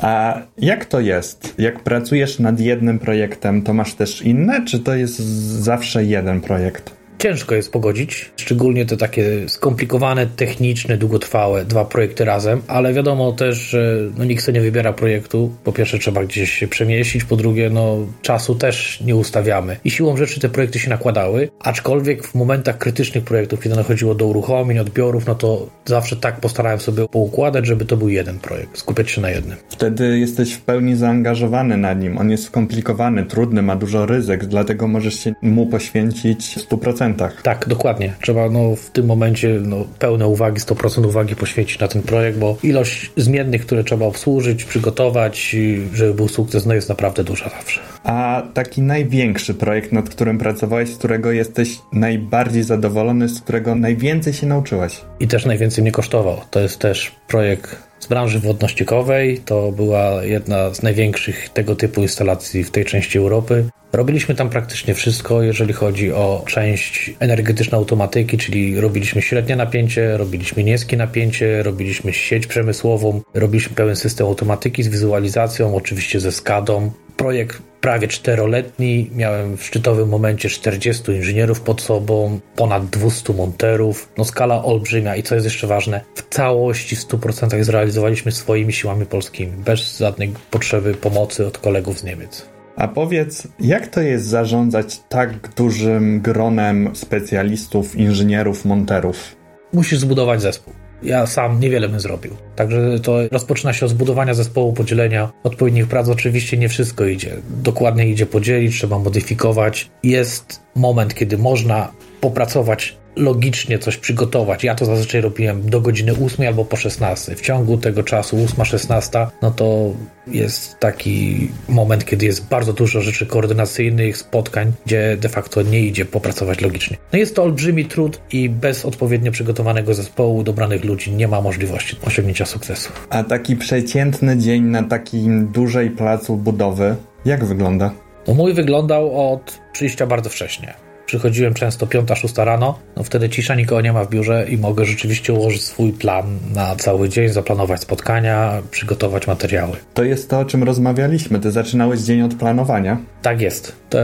A 0.00 0.42
jak 0.58 0.84
to 0.84 1.00
jest? 1.00 1.54
Jak 1.58 1.82
pracujesz 1.82 2.38
nad 2.38 2.60
jednym 2.60 2.98
projektem, 2.98 3.62
to 3.62 3.74
masz 3.74 3.94
też 3.94 4.22
inne, 4.22 4.64
czy 4.64 4.80
to 4.80 4.94
jest 4.94 5.18
zawsze 5.62 6.04
jeden 6.04 6.40
projekt? 6.40 6.93
ciężko 7.24 7.54
jest 7.54 7.72
pogodzić, 7.72 8.30
szczególnie 8.36 8.86
te 8.86 8.96
takie 8.96 9.48
skomplikowane, 9.48 10.26
techniczne, 10.26 10.96
długotrwałe 10.96 11.64
dwa 11.64 11.84
projekty 11.84 12.24
razem, 12.24 12.62
ale 12.66 12.92
wiadomo 12.92 13.32
też, 13.32 13.58
że 13.58 13.98
no, 14.18 14.24
nikt 14.24 14.44
sobie 14.44 14.58
nie 14.58 14.64
wybiera 14.64 14.92
projektu. 14.92 15.50
Po 15.64 15.72
pierwsze 15.72 15.98
trzeba 15.98 16.24
gdzieś 16.24 16.52
się 16.52 16.68
przemieścić, 16.68 17.24
po 17.24 17.36
drugie 17.36 17.70
no, 17.70 17.96
czasu 18.22 18.54
też 18.54 19.00
nie 19.00 19.16
ustawiamy. 19.16 19.76
I 19.84 19.90
siłą 19.90 20.16
rzeczy 20.16 20.40
te 20.40 20.48
projekty 20.48 20.78
się 20.78 20.90
nakładały, 20.90 21.48
aczkolwiek 21.60 22.26
w 22.26 22.34
momentach 22.34 22.78
krytycznych 22.78 23.24
projektów, 23.24 23.60
kiedy 23.60 23.76
dochodziło 23.76 24.14
do 24.14 24.26
uruchomień, 24.26 24.78
odbiorów, 24.78 25.26
no 25.26 25.34
to 25.34 25.66
zawsze 25.84 26.16
tak 26.16 26.40
postarałem 26.40 26.80
sobie 26.80 27.08
poukładać, 27.08 27.66
żeby 27.66 27.84
to 27.84 27.96
był 27.96 28.08
jeden 28.08 28.38
projekt, 28.38 28.78
skupiać 28.78 29.10
się 29.10 29.20
na 29.20 29.30
jednym. 29.30 29.56
Wtedy 29.68 30.18
jesteś 30.18 30.52
w 30.52 30.60
pełni 30.60 30.96
zaangażowany 30.96 31.76
na 31.76 31.92
nim. 31.92 32.18
On 32.18 32.30
jest 32.30 32.44
skomplikowany, 32.44 33.24
trudny, 33.24 33.62
ma 33.62 33.76
dużo 33.76 34.06
ryzyk, 34.06 34.44
dlatego 34.46 34.88
możesz 34.88 35.14
się 35.20 35.34
mu 35.42 35.66
poświęcić 35.66 36.58
100% 36.58 37.13
momentach. 37.14 37.42
Tak, 37.42 37.68
dokładnie. 37.68 38.14
Trzeba 38.20 38.50
no, 38.50 38.76
w 38.76 38.90
tym 38.90 39.06
momencie 39.06 39.60
no, 39.62 39.84
pełne 39.98 40.26
uwagi, 40.26 40.60
100% 40.60 41.06
uwagi 41.06 41.36
poświęcić 41.36 41.78
na 41.78 41.88
ten 41.88 42.02
projekt, 42.02 42.38
bo 42.38 42.56
ilość 42.62 43.10
zmiennych, 43.16 43.66
które 43.66 43.84
trzeba 43.84 44.06
obsłużyć, 44.06 44.64
przygotować, 44.64 45.56
żeby 45.94 46.14
był 46.14 46.28
sukces, 46.28 46.66
no 46.66 46.74
jest 46.74 46.88
naprawdę 46.88 47.24
duża 47.24 47.48
zawsze. 47.48 47.80
A 48.04 48.42
taki 48.54 48.82
największy 48.82 49.54
projekt, 49.54 49.92
nad 49.92 50.08
którym 50.08 50.38
pracowałeś, 50.38 50.90
z 50.90 50.96
którego 50.96 51.32
jesteś 51.32 51.78
najbardziej 51.92 52.62
zadowolony, 52.62 53.28
z 53.28 53.40
którego 53.40 53.74
najwięcej 53.74 54.32
się 54.32 54.46
nauczyłeś? 54.46 55.00
I 55.20 55.28
też 55.28 55.46
najwięcej 55.46 55.82
mnie 55.82 55.92
kosztował. 55.92 56.40
To 56.50 56.60
jest 56.60 56.78
też 56.78 57.12
projekt 57.28 57.93
z 58.04 58.06
branży 58.06 58.40
wodno-ściekowej. 58.40 59.38
To 59.44 59.72
była 59.72 60.24
jedna 60.24 60.74
z 60.74 60.82
największych 60.82 61.48
tego 61.48 61.76
typu 61.76 62.02
instalacji 62.02 62.64
w 62.64 62.70
tej 62.70 62.84
części 62.84 63.18
Europy. 63.18 63.64
Robiliśmy 63.92 64.34
tam 64.34 64.50
praktycznie 64.50 64.94
wszystko, 64.94 65.42
jeżeli 65.42 65.72
chodzi 65.72 66.12
o 66.12 66.44
część 66.46 67.14
energetycznej 67.20 67.78
automatyki, 67.78 68.38
czyli 68.38 68.80
robiliśmy 68.80 69.22
średnie 69.22 69.56
napięcie, 69.56 70.16
robiliśmy 70.16 70.64
niskie 70.64 70.96
napięcie, 70.96 71.62
robiliśmy 71.62 72.12
sieć 72.12 72.46
przemysłową, 72.46 73.20
robiliśmy 73.34 73.76
pełen 73.76 73.96
system 73.96 74.26
automatyki 74.26 74.82
z 74.82 74.88
wizualizacją, 74.88 75.76
oczywiście 75.76 76.20
ze 76.20 76.32
SCADą. 76.32 76.90
Projekt 77.16 77.62
prawie 77.80 78.08
czteroletni. 78.08 79.10
Miałem 79.14 79.56
w 79.56 79.64
szczytowym 79.64 80.08
momencie 80.08 80.48
40 80.48 81.12
inżynierów 81.12 81.60
pod 81.60 81.82
sobą, 81.82 82.40
ponad 82.56 82.86
200 82.86 83.32
monterów. 83.32 84.12
No 84.18 84.24
skala 84.24 84.64
olbrzymia 84.64 85.16
i 85.16 85.22
co 85.22 85.34
jest 85.34 85.44
jeszcze 85.44 85.66
ważne, 85.66 86.00
w 86.14 86.34
całości 86.34 86.96
w 86.96 87.08
100% 87.08 87.62
zrealizowaliśmy 87.62 88.32
swoimi 88.32 88.72
siłami 88.72 89.06
polskimi, 89.06 89.52
bez 89.52 89.98
żadnej 89.98 90.32
potrzeby 90.50 90.94
pomocy 90.94 91.46
od 91.46 91.58
kolegów 91.58 91.98
z 91.98 92.04
Niemiec. 92.04 92.48
A 92.76 92.88
powiedz, 92.88 93.48
jak 93.60 93.86
to 93.86 94.00
jest 94.00 94.26
zarządzać 94.26 95.00
tak 95.08 95.54
dużym 95.54 96.20
gronem 96.20 96.90
specjalistów, 96.94 97.96
inżynierów, 97.96 98.64
monterów? 98.64 99.36
Musisz 99.72 99.98
zbudować 99.98 100.42
zespół. 100.42 100.83
Ja 101.04 101.26
sam 101.26 101.60
niewiele 101.60 101.88
bym 101.88 102.00
zrobił. 102.00 102.36
Także 102.56 103.00
to 103.00 103.28
rozpoczyna 103.32 103.72
się 103.72 103.86
od 103.86 103.90
zbudowania 103.90 104.34
zespołu, 104.34 104.72
podzielenia 104.72 105.32
odpowiednich 105.42 105.86
prac. 105.86 106.08
Oczywiście 106.08 106.56
nie 106.56 106.68
wszystko 106.68 107.04
idzie. 107.04 107.36
Dokładnie 107.62 108.08
idzie 108.08 108.26
podzielić, 108.26 108.76
trzeba 108.76 108.98
modyfikować. 108.98 109.90
Jest 110.02 110.60
moment, 110.74 111.14
kiedy 111.14 111.38
można 111.38 111.92
popracować 112.20 112.96
logicznie 113.16 113.78
coś 113.78 113.96
przygotować. 113.96 114.64
Ja 114.64 114.74
to 114.74 114.84
zazwyczaj 114.84 115.20
robiłem 115.20 115.70
do 115.70 115.80
godziny 115.80 116.12
8 116.26 116.46
albo 116.46 116.64
po 116.64 116.76
16. 116.76 117.36
W 117.36 117.40
ciągu 117.40 117.78
tego 117.78 118.02
czasu 118.02 118.36
8-16, 118.36 119.26
no 119.42 119.50
to 119.50 119.90
jest 120.26 120.78
taki 120.78 121.48
moment, 121.68 122.04
kiedy 122.04 122.26
jest 122.26 122.48
bardzo 122.48 122.72
dużo 122.72 123.00
rzeczy 123.00 123.26
koordynacyjnych, 123.26 124.16
spotkań, 124.16 124.72
gdzie 124.86 125.16
de 125.20 125.28
facto 125.28 125.62
nie 125.62 125.80
idzie 125.80 126.04
popracować 126.04 126.60
logicznie. 126.60 126.96
No 127.12 127.18
jest 127.18 127.36
to 127.36 127.42
olbrzymi 127.42 127.84
trud 127.84 128.20
i 128.32 128.48
bez 128.48 128.84
odpowiednio 128.84 129.32
przygotowanego 129.32 129.94
zespołu, 129.94 130.42
dobranych 130.42 130.84
ludzi 130.84 131.12
nie 131.12 131.28
ma 131.28 131.40
możliwości 131.40 131.96
osiągnięcia 132.06 132.46
sukcesu. 132.46 132.90
A 133.10 133.24
taki 133.24 133.56
przeciętny 133.56 134.38
dzień 134.38 134.62
na 134.62 134.82
takim 134.82 135.46
dużej 135.46 135.90
placu 135.90 136.36
budowy, 136.36 136.96
jak 137.24 137.44
wygląda? 137.44 137.90
No 138.28 138.34
mój 138.34 138.54
wyglądał 138.54 139.32
od 139.32 139.60
przyjścia 139.72 140.06
bardzo 140.06 140.30
wcześnie. 140.30 140.83
Przychodziłem 141.14 141.54
często 141.54 141.86
5-6 141.86 142.44
rano, 142.44 142.78
no 142.96 143.02
wtedy 143.02 143.28
cisza, 143.28 143.54
nikogo 143.54 143.80
nie 143.80 143.92
ma 143.92 144.04
w 144.04 144.10
biurze 144.10 144.46
i 144.48 144.58
mogę 144.58 144.84
rzeczywiście 144.84 145.32
ułożyć 145.32 145.62
swój 145.62 145.92
plan 145.92 146.38
na 146.54 146.76
cały 146.76 147.08
dzień, 147.08 147.28
zaplanować 147.28 147.80
spotkania, 147.80 148.62
przygotować 148.70 149.26
materiały. 149.26 149.76
To 149.94 150.04
jest 150.04 150.30
to, 150.30 150.38
o 150.38 150.44
czym 150.44 150.62
rozmawialiśmy. 150.62 151.40
Ty 151.40 151.50
zaczynałeś 151.50 152.00
dzień 152.00 152.22
od 152.22 152.34
planowania? 152.34 152.98
Tak 153.22 153.40
jest. 153.40 153.72
To 153.90 153.98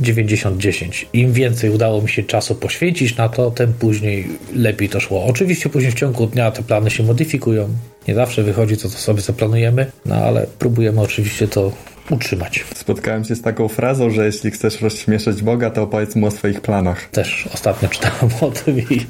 90-10. 0.00 1.06
Im 1.12 1.32
więcej 1.32 1.70
udało 1.70 2.02
mi 2.02 2.08
się 2.08 2.22
czasu 2.22 2.54
poświęcić 2.54 3.16
na 3.16 3.28
to, 3.28 3.50
tym 3.50 3.72
później 3.72 4.28
lepiej 4.54 4.88
to 4.88 5.00
szło. 5.00 5.24
Oczywiście 5.24 5.68
później 5.68 5.92
w 5.92 5.94
ciągu 5.94 6.26
dnia 6.26 6.50
te 6.50 6.62
plany 6.62 6.90
się 6.90 7.02
modyfikują. 7.02 7.68
Nie 8.08 8.14
zawsze 8.14 8.42
wychodzi 8.42 8.76
to, 8.76 8.88
co 8.88 8.98
sobie 8.98 9.20
zaplanujemy, 9.20 9.86
no 10.06 10.14
ale 10.14 10.46
próbujemy 10.58 11.00
oczywiście 11.00 11.48
to 11.48 11.72
utrzymać. 12.10 12.64
Spotkałem 12.74 13.24
się 13.24 13.34
z 13.34 13.42
taką 13.42 13.68
frazą, 13.68 14.10
że 14.10 14.26
jeśli 14.26 14.50
chcesz 14.50 14.80
rozśmieszyć 14.80 15.42
Boga, 15.42 15.70
to 15.70 15.82
opowiedz 15.82 16.16
mu 16.16 16.26
o 16.26 16.30
swoich 16.30 16.60
planach. 16.60 17.08
Też 17.10 17.48
ostatnio 17.54 17.88
czytałem 17.88 18.34
o 18.40 18.50
tym 18.50 18.78
i 18.78 19.06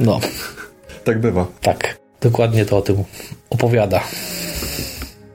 no. 0.00 0.20
Tak 1.04 1.20
bywa. 1.20 1.46
Tak, 1.62 1.98
dokładnie 2.20 2.64
to 2.64 2.76
o 2.76 2.82
tym 2.82 3.04
opowiada. 3.50 4.00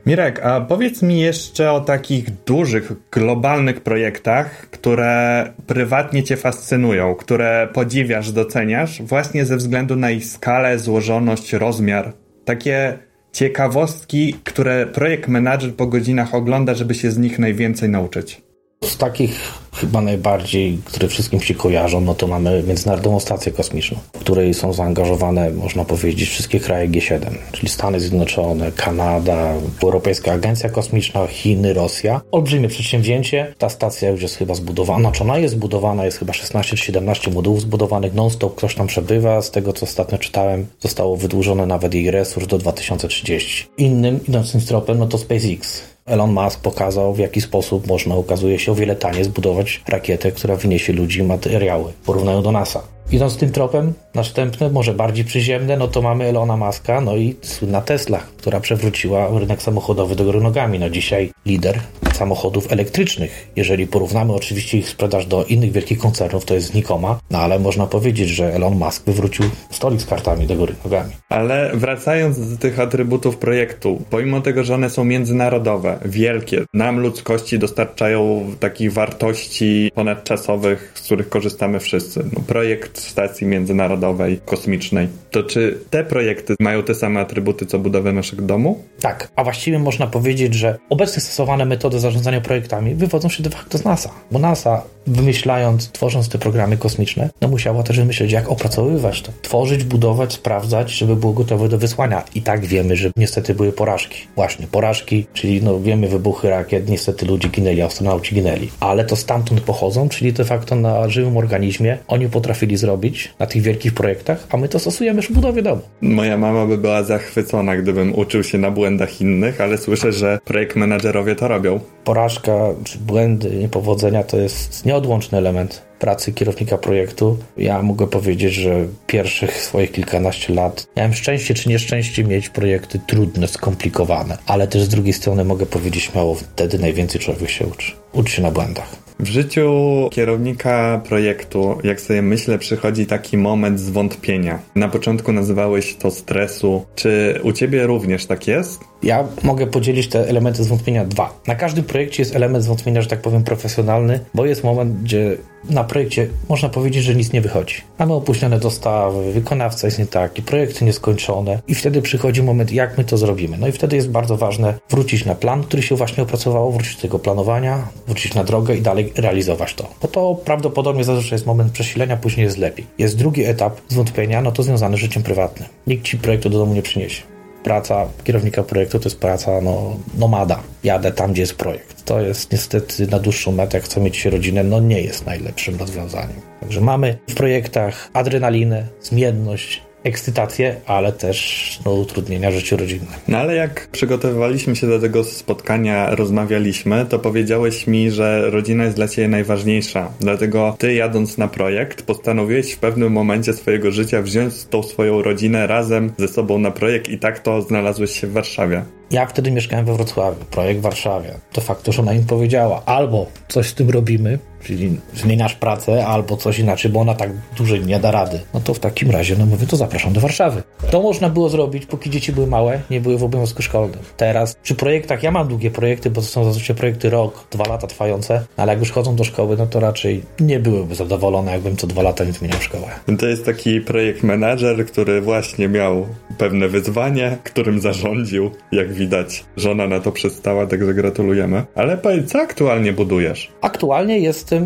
Mirek, 0.06 0.46
a 0.46 0.62
powiedz 0.62 1.01
mi 1.01 1.20
jeszcze 1.20 1.72
o 1.72 1.82
takich 1.82 2.44
dużych, 2.44 2.91
globalnych 3.12 3.82
projektach, 3.82 4.70
które 4.72 5.46
prywatnie 5.68 6.24
cię 6.24 6.38
fascynują, 6.38 7.15
które 7.15 7.70
podziwiasz, 7.74 8.32
doceniasz, 8.32 9.01
właśnie 9.01 9.46
ze 9.46 9.58
względu 9.58 9.96
na 9.96 10.12
ich 10.12 10.25
skalę, 10.25 10.80
złożoność, 10.80 11.53
rozmiar. 11.53 12.13
Takie 12.46 12.98
ciekawostki, 13.31 14.35
które 14.43 14.88
projekt 14.88 15.27
manager 15.27 15.75
po 15.75 15.88
godzinach 15.88 16.35
ogląda, 16.35 16.73
żeby 16.73 16.95
się 16.95 17.11
z 17.11 17.17
nich 17.17 17.39
najwięcej 17.39 17.89
nauczyć? 17.89 18.41
Z 18.83 18.97
takich 18.97 19.61
chyba 19.75 20.01
najbardziej, 20.01 20.79
które 20.85 21.07
wszystkim 21.07 21.41
się 21.41 21.53
kojarzą, 21.55 22.01
no 22.01 22.15
to 22.15 22.27
mamy 22.27 22.63
Międzynarodową 22.63 23.19
Stację 23.19 23.51
Kosmiczną, 23.51 23.97
w 24.13 24.19
której 24.19 24.53
są 24.53 24.73
zaangażowane, 24.73 25.51
można 25.51 25.85
powiedzieć, 25.85 26.29
wszystkie 26.29 26.59
kraje 26.59 26.89
G7, 26.89 27.35
czyli 27.51 27.69
Stany 27.69 28.00
Zjednoczone, 28.00 28.71
Kanada, 28.71 29.53
Europejska 29.83 30.31
Agencja 30.31 30.69
Kosmiczna, 30.69 31.27
Chiny, 31.27 31.73
Rosja. 31.73 32.21
Olbrzymie 32.31 32.67
przedsięwzięcie. 32.67 33.53
Ta 33.57 33.69
stacja 33.69 34.09
już 34.09 34.21
jest 34.21 34.35
chyba 34.35 34.55
zbudowana, 34.55 35.00
znaczy 35.00 35.23
ona 35.23 35.38
jest 35.38 35.53
zbudowana, 35.53 36.05
jest 36.05 36.17
chyba 36.17 36.33
16 36.33 36.77
czy 36.77 36.85
17 36.85 37.31
modułów 37.31 37.61
zbudowanych, 37.61 38.13
non-stop 38.13 38.55
ktoś 38.55 38.75
tam 38.75 38.88
przebywa. 38.88 39.41
Z 39.41 39.51
tego, 39.51 39.73
co 39.73 39.85
ostatnio 39.85 40.17
czytałem, 40.17 40.67
zostało 40.79 41.17
wydłużone 41.17 41.65
nawet 41.65 41.93
jej 41.93 42.11
resurs 42.11 42.47
do 42.47 42.57
2030. 42.57 43.67
Innym, 43.77 44.19
idącym 44.27 44.61
stropem, 44.61 44.97
no 44.97 45.07
to 45.07 45.17
SpaceX 45.17 45.90
Elon 46.05 46.31
Musk 46.31 46.62
pokazał, 46.62 47.13
w 47.13 47.20
jaki 47.20 47.41
sposób 47.41 47.88
można, 47.88 48.15
okazuje 48.15 48.60
się, 48.60 48.72
o 48.72 48.75
wiele 48.75 48.96
taniej 48.96 49.24
zbudować 49.24 49.81
rakietę, 49.88 50.31
która 50.31 50.55
wyniesie 50.55 50.93
ludzi 50.93 51.24
materiały. 51.24 51.93
Porównają 52.05 52.41
do 52.41 52.51
NASA. 52.51 52.84
Idąc 53.12 53.38
tym 53.38 53.51
tropem, 53.51 53.94
następne, 54.15 54.70
może 54.70 54.94
bardziej 54.94 55.25
przyziemne, 55.25 55.77
no 55.77 55.88
to 55.88 56.01
mamy 56.01 56.25
Elona 56.25 56.58
Muska, 56.58 57.01
no 57.01 57.15
i 57.15 57.36
słynna 57.41 57.82
Tesla, 57.82 58.20
która 58.38 58.60
przewróciła 58.60 59.39
rynek 59.39 59.62
samochodowy 59.62 60.15
do 60.15 60.24
góry 60.24 60.41
nogami. 60.41 60.80
No 60.80 60.89
dzisiaj 60.89 61.32
lider 61.46 61.80
samochodów 62.13 62.72
elektrycznych. 62.72 63.48
Jeżeli 63.56 63.88
porównamy 63.88 64.34
oczywiście 64.34 64.77
ich 64.77 64.89
sprzedaż 64.89 65.25
do 65.25 65.46
innych 65.46 65.72
wielkich 65.72 66.00
koncernów, 66.00 66.46
to 66.46 66.53
jest 66.53 66.68
znikoma, 66.68 67.20
no 67.32 67.39
ale 67.39 67.60
można 67.60 67.88
powiedzieć, 67.88 68.30
że 68.30 68.56
Elon 68.56 68.75
Musk 68.75 69.06
wywrócił 69.06 69.46
stolik 69.70 70.01
z 70.01 70.06
kartami 70.06 70.48
do 70.48 70.56
góry 70.56 70.75
nogami. 70.84 71.12
Ale 71.30 71.72
wracając 71.74 72.51
do 72.51 72.58
tych 72.58 72.80
atrybutów 72.80 73.38
projektu, 73.38 74.01
pomimo 74.10 74.41
tego, 74.41 74.63
że 74.63 74.75
one 74.75 74.89
są 74.89 75.03
międzynarodowe, 75.03 76.00
wielkie, 76.06 76.62
nam 76.74 77.00
ludzkości 77.00 77.60
dostarczają 77.60 78.46
takich 78.60 78.94
wartości 78.94 79.91
ponadczasowych, 79.96 80.91
z 80.96 81.01
których 81.01 81.30
korzystamy 81.30 81.80
wszyscy. 81.80 82.24
No, 82.34 82.41
projekt 82.48 83.00
stacji 83.08 83.48
międzynarodowej, 83.48 84.39
kosmicznej. 84.46 85.08
To 85.31 85.43
czy 85.43 85.79
te 85.89 86.03
projekty 86.03 86.55
mają 86.60 86.84
te 86.84 86.96
same 86.96 87.20
atrybuty, 87.20 87.65
co 87.65 87.79
budowę 87.79 88.13
naszego 88.13 88.41
domu? 88.41 88.84
Tak, 89.01 89.31
a 89.36 89.43
właściwie 89.43 89.79
można 89.79 90.08
powiedzieć, 90.08 90.53
że 90.53 90.77
obecnie 90.89 91.22
stosowane 91.22 91.65
metody 91.65 92.00
zarządzania 92.00 92.41
projektami 92.41 92.96
wywodzą 92.96 93.29
się 93.29 93.43
de 93.43 93.50
facto 93.50 93.77
z 93.77 93.84
NASA, 93.84 94.10
bo 94.31 94.39
NASA 94.39 94.84
wymyślając, 95.08 95.91
tworząc 95.91 96.29
te 96.29 96.38
programy 96.38 96.77
kosmiczne, 96.77 97.29
no 97.41 97.48
musiała 97.48 97.84
też 97.84 97.98
wymyśleć, 97.98 98.31
jak 98.31 98.50
opracowywać 98.51 99.22
to. 99.22 99.31
Tworzyć, 99.41 99.84
budować, 99.84 100.34
sprawdzać, 100.34 100.91
żeby 100.91 101.15
było 101.15 101.34
gotowe 101.34 101.70
do 101.70 101.77
wysłania. 101.77 102.24
I 102.36 102.41
tak 102.41 102.65
wiemy, 102.65 102.96
że 102.96 103.12
niestety 103.17 103.55
były 103.55 103.72
porażki. 103.72 104.27
Właśnie, 104.36 104.67
porażki, 104.67 105.25
czyli 105.34 105.63
no 105.63 105.79
wiemy 105.79 106.08
wybuchy 106.08 106.50
rakiet, 106.50 106.89
niestety 106.89 107.25
ludzie 107.25 107.50
ginęli, 107.50 107.81
astronauci 107.81 108.36
ginęli. 108.36 108.70
Ale 108.79 109.05
to 109.05 109.15
stamtąd 109.15 109.62
pochodzą, 109.62 110.10
czyli 110.10 110.34
de 110.34 110.46
facto 110.46 110.75
na 110.75 111.10
żywym 111.10 111.38
organizmie 111.38 111.98
oni 112.08 112.29
potrafili 112.29 112.77
zrobić 112.77 113.34
na 113.39 113.46
tych 113.46 113.62
wielkich 113.62 113.93
projektach, 113.93 114.48
a 114.50 114.58
my 114.58 114.70
to 114.70 114.79
stosujemy 114.79 115.22
w 115.22 115.31
budowie 115.31 115.62
domu. 115.62 115.81
Moja 116.01 116.38
mama 116.38 116.65
by 116.65 116.77
była 116.77 117.03
zachwycona, 117.03 117.77
gdybym 117.77 118.15
uczył 118.15 118.43
się 118.43 118.58
na 118.58 118.72
błędach 118.72 119.22
innych, 119.22 119.62
ale 119.62 119.77
słyszę, 119.77 120.12
że 120.12 120.39
projekt 120.46 120.75
menadżerowie 120.75 121.36
to 121.36 121.48
robią. 121.48 121.79
Porażka, 122.03 122.51
czy 122.84 123.00
błędy, 123.00 123.50
niepowodzenia 123.50 124.24
to 124.24 124.38
jest 124.38 124.86
nieodłączny 124.91 125.38
element 125.38 125.81
pracy 126.00 126.33
kierownika 126.33 126.77
projektu. 126.77 127.38
Ja 127.57 127.81
mogę 127.81 128.07
powiedzieć, 128.07 128.53
że 128.53 128.88
pierwszych 129.07 129.57
swoich 129.57 129.91
kilkanaście 129.91 130.53
lat 130.53 130.88
miałem 130.98 131.13
szczęście 131.13 131.53
czy 131.53 131.69
nieszczęście 131.69 132.24
mieć 132.24 132.50
projekty 132.50 133.00
trudne, 133.07 133.48
skomplikowane, 133.48 134.38
ale 134.45 134.67
też 134.67 134.81
z 134.81 134.89
drugiej 134.89 135.13
strony 135.13 135.45
mogę 135.45 135.65
powiedzieć 135.65 136.03
śmiało, 136.03 136.36
wtedy 136.36 136.79
najwięcej 136.79 137.21
człowiek 137.21 137.50
się 137.50 137.65
uczy. 137.65 137.91
Uczy 138.13 138.31
się 138.33 138.41
na 138.41 138.51
błędach. 138.51 138.95
W 139.19 139.27
życiu 139.27 139.69
kierownika 140.12 141.01
projektu, 141.10 141.77
jak 141.83 142.01
sobie 142.01 142.21
myślę, 142.21 142.60
przychodzi 142.60 143.05
taki 143.05 143.38
moment 143.38 143.79
zwątpienia. 143.79 144.60
Na 144.75 144.88
początku 144.88 145.31
nazywałeś 145.31 145.95
to 145.95 146.12
stresu. 146.12 146.86
Czy 146.95 147.39
u 147.43 147.51
ciebie 147.51 147.88
również 147.88 148.25
tak 148.25 148.48
jest? 148.48 148.90
Ja 149.03 149.27
mogę 149.43 149.67
podzielić 149.67 150.10
te 150.10 150.29
elementy 150.29 150.63
zwątpienia 150.63 151.05
dwa. 151.05 151.34
Na 151.48 151.55
każdym 151.55 151.84
projekcie 151.84 152.22
jest 152.22 152.36
element 152.36 152.63
zwątpienia, 152.63 153.01
że 153.01 153.08
tak 153.08 153.22
powiem, 153.22 153.43
profesjonalny, 153.43 154.20
bo 154.34 154.46
jest 154.46 154.63
moment, 154.63 155.01
gdzie 155.01 155.38
na 155.70 155.84
projekcie 155.84 156.27
można 156.50 156.70
powiedzieć, 156.70 157.03
że 157.03 157.15
nic 157.15 157.34
nie 157.34 157.41
wychodzi. 157.41 157.75
Mamy 158.00 158.13
opóźnione 158.13 158.60
dostawy, 158.60 159.31
wykonawca 159.31 159.88
jest 159.88 160.00
nie 160.00 160.05
taki, 160.05 160.41
projekty 160.41 160.86
nieskończone 160.86 161.60
i 161.67 161.75
wtedy 161.75 162.01
przychodzi 162.01 162.43
moment, 162.43 162.72
jak 162.72 162.98
my 162.98 163.03
to 163.03 163.17
zrobimy. 163.17 163.58
No 163.58 163.67
i 163.67 163.72
wtedy 163.72 163.96
jest 163.96 164.10
bardzo 164.10 164.38
ważne 164.38 164.74
wrócić 164.89 165.25
na 165.25 165.36
plan, 165.36 165.63
który 165.63 165.81
się 165.81 165.96
właśnie 165.96 166.24
opracowało, 166.24 166.72
wrócić 166.72 166.96
do 166.96 167.01
tego 167.01 167.20
planowania, 167.20 167.88
wrócić 168.08 168.34
na 168.34 168.43
drogę 168.43 168.75
i 168.75 168.81
dalej 168.81 169.13
realizować 169.15 169.74
to. 169.74 169.88
Bo 170.01 170.08
to 170.08 170.36
prawdopodobnie 170.46 171.03
zazwyczaj 171.03 171.36
jest 171.36 171.46
moment 171.46 171.72
przesilenia, 171.72 172.17
później 172.17 172.43
jest 172.43 172.58
lepiej. 172.58 172.88
Jest 172.98 173.17
drugi 173.17 173.43
etap 173.43 173.81
zwątpienia, 173.88 174.41
no 174.41 174.51
to 174.51 174.63
związany 174.63 174.98
z 174.98 175.00
życiem 175.00 175.24
prywatnym. 175.24 175.70
Nikt 175.88 176.03
ci 176.03 176.17
projektu 176.17 176.50
do 176.50 176.58
domu 176.58 176.74
nie 176.74 176.81
przyniesie 176.81 177.31
praca 177.63 178.08
kierownika 178.24 178.63
projektu 178.63 179.00
to 179.00 179.10
jest 179.10 179.20
praca 179.20 179.62
no, 179.62 179.98
nomada. 180.18 180.60
Jadę 180.84 181.12
tam, 181.12 181.32
gdzie 181.32 181.41
jest 181.41 181.56
projekt. 181.56 182.06
To 182.06 182.22
jest 182.22 182.51
niestety 182.51 183.08
na 183.08 183.20
dłuższą 183.20 183.51
metę, 183.51 183.77
jak 183.77 183.86
chcę 183.86 184.01
mieć 184.01 184.25
rodzinę, 184.25 184.63
no 184.63 184.80
nie 184.80 185.01
jest 185.01 185.25
najlepszym 185.25 185.80
rozwiązaniem. 185.80 186.41
Także 186.60 186.82
mamy 186.82 187.18
w 187.30 187.36
projektach 187.36 188.10
adrenalinę, 188.13 188.88
zmienność, 189.01 189.82
ekscytację, 190.03 190.75
ale 190.86 191.12
też 191.12 191.79
no, 191.86 191.93
utrudnienia 191.93 192.51
w 192.51 192.53
życiu 192.53 192.77
rodzinnym. 192.77 193.13
No 193.27 193.38
ale 193.38 193.55
jak 193.55 193.88
przygotowywaliśmy 193.88 194.75
się 194.75 194.88
do 194.88 195.00
tego 195.00 195.24
spotkania, 195.24 196.15
rozmawialiśmy, 196.15 197.05
to 197.10 197.20
powiedziałeś 197.20 197.88
mi, 197.88 198.12
że 198.12 198.50
rodzina 198.50 198.84
jest 198.84 198.96
dla 198.96 199.08
ciebie 199.08 199.27
najważniejsza. 199.27 200.12
Dlatego 200.20 200.75
ty 200.79 200.93
jadąc 200.93 201.38
na 201.38 201.48
projekt, 201.48 202.01
postanowiłeś 202.01 202.74
w 202.74 202.79
pewnym 202.79 203.12
momencie 203.12 203.53
swojego 203.53 203.91
życia 203.91 204.22
wziąć 204.22 204.65
tą 204.65 204.84
swoją 204.84 205.22
rodzinę 205.22 205.67
razem 205.67 206.13
ze 206.17 206.27
sobą 206.27 206.60
na 206.60 206.72
projekt 206.72 207.10
i 207.10 207.20
tak 207.20 207.39
to 207.39 207.62
znalazłeś 207.62 208.20
się 208.20 208.27
w 208.27 208.31
Warszawie. 208.31 208.84
Ja 209.12 209.25
wtedy 209.25 209.51
mieszkałem 209.51 209.86
we 209.86 209.93
Wrocławiu, 209.93 210.46
projekt 210.51 210.79
w 210.79 210.84
Warszawie. 210.84 211.34
To 211.51 211.62
fakt, 211.62 211.88
że 211.88 212.01
ona 212.01 212.13
im 212.13 212.25
powiedziała, 212.25 212.81
albo 212.86 213.27
coś 213.48 213.67
z 213.67 213.74
tym 213.74 213.89
robimy, 213.89 214.39
czyli 214.63 215.00
zmieniasz 215.13 215.56
pracę, 215.56 216.06
albo 216.06 216.38
coś 216.38 216.60
inaczej, 216.60 216.91
bo 216.91 217.00
ona 217.00 217.15
tak 217.15 217.30
dłużej 217.58 217.86
nie 217.86 218.00
da 218.00 218.12
rady. 218.12 218.39
No 218.53 218.60
to 218.60 218.74
w 218.74 218.80
takim 218.80 219.12
razie, 219.12 219.36
no 219.39 219.46
mówię, 219.46 219.68
to 219.68 219.77
zapraszam 219.77 220.13
do 220.13 220.22
Warszawy. 220.22 220.63
To 220.91 221.01
można 221.01 221.30
było 221.30 221.50
zrobić, 221.50 221.86
póki 221.86 222.10
dzieci 222.10 222.32
były 222.32 222.48
małe, 222.48 222.82
nie 222.89 223.01
były 223.01 223.18
w 223.18 223.24
obowiązku 223.24 223.62
szkolnym. 223.62 224.00
Teraz 224.18 224.56
przy 224.63 224.75
projektach, 224.75 225.24
ja 225.24 225.32
mam 225.32 225.48
długie 225.48 225.72
projekty, 225.72 226.10
bo 226.10 226.22
to 226.22 226.27
są 226.27 226.44
zazwyczaj 226.44 226.75
projekty 226.75 227.10
rok, 227.10 227.48
dwa 227.51 227.63
lata 227.70 227.88
trwające, 227.88 228.46
ale 228.58 228.72
jak 228.72 228.80
już 228.80 228.91
chodzą 228.91 229.15
do 229.15 229.24
szkoły, 229.24 229.58
no 229.58 229.68
to 229.68 229.80
raczej 229.80 230.24
nie 230.39 230.60
byłyby 230.60 230.96
zadowolone, 230.96 231.51
jakbym 231.51 231.77
co 231.77 231.88
dwa 231.88 232.01
lata 232.01 232.24
nie 232.24 232.34
zmieniał 232.34 232.62
szkołę. 232.62 232.88
To 233.20 233.25
jest 233.25 233.46
taki 233.46 233.82
projekt 233.82 234.24
menadżer, 234.24 234.86
który 234.86 235.22
właśnie 235.22 235.68
miał 235.68 236.08
pewne 236.38 236.68
wyzwanie, 236.68 237.38
którym 237.44 237.82
zarządził, 237.82 238.51
jak 238.72 238.94
widać. 238.94 239.46
Żona 239.58 239.88
na 239.88 240.00
to 240.00 240.12
przystała, 240.12 240.68
także 240.68 240.94
gratulujemy. 240.94 241.63
Ale 241.75 241.98
powiedz, 241.98 242.32
co 242.32 242.39
aktualnie 242.41 242.94
budujesz? 242.94 243.51
Aktualnie 243.62 244.20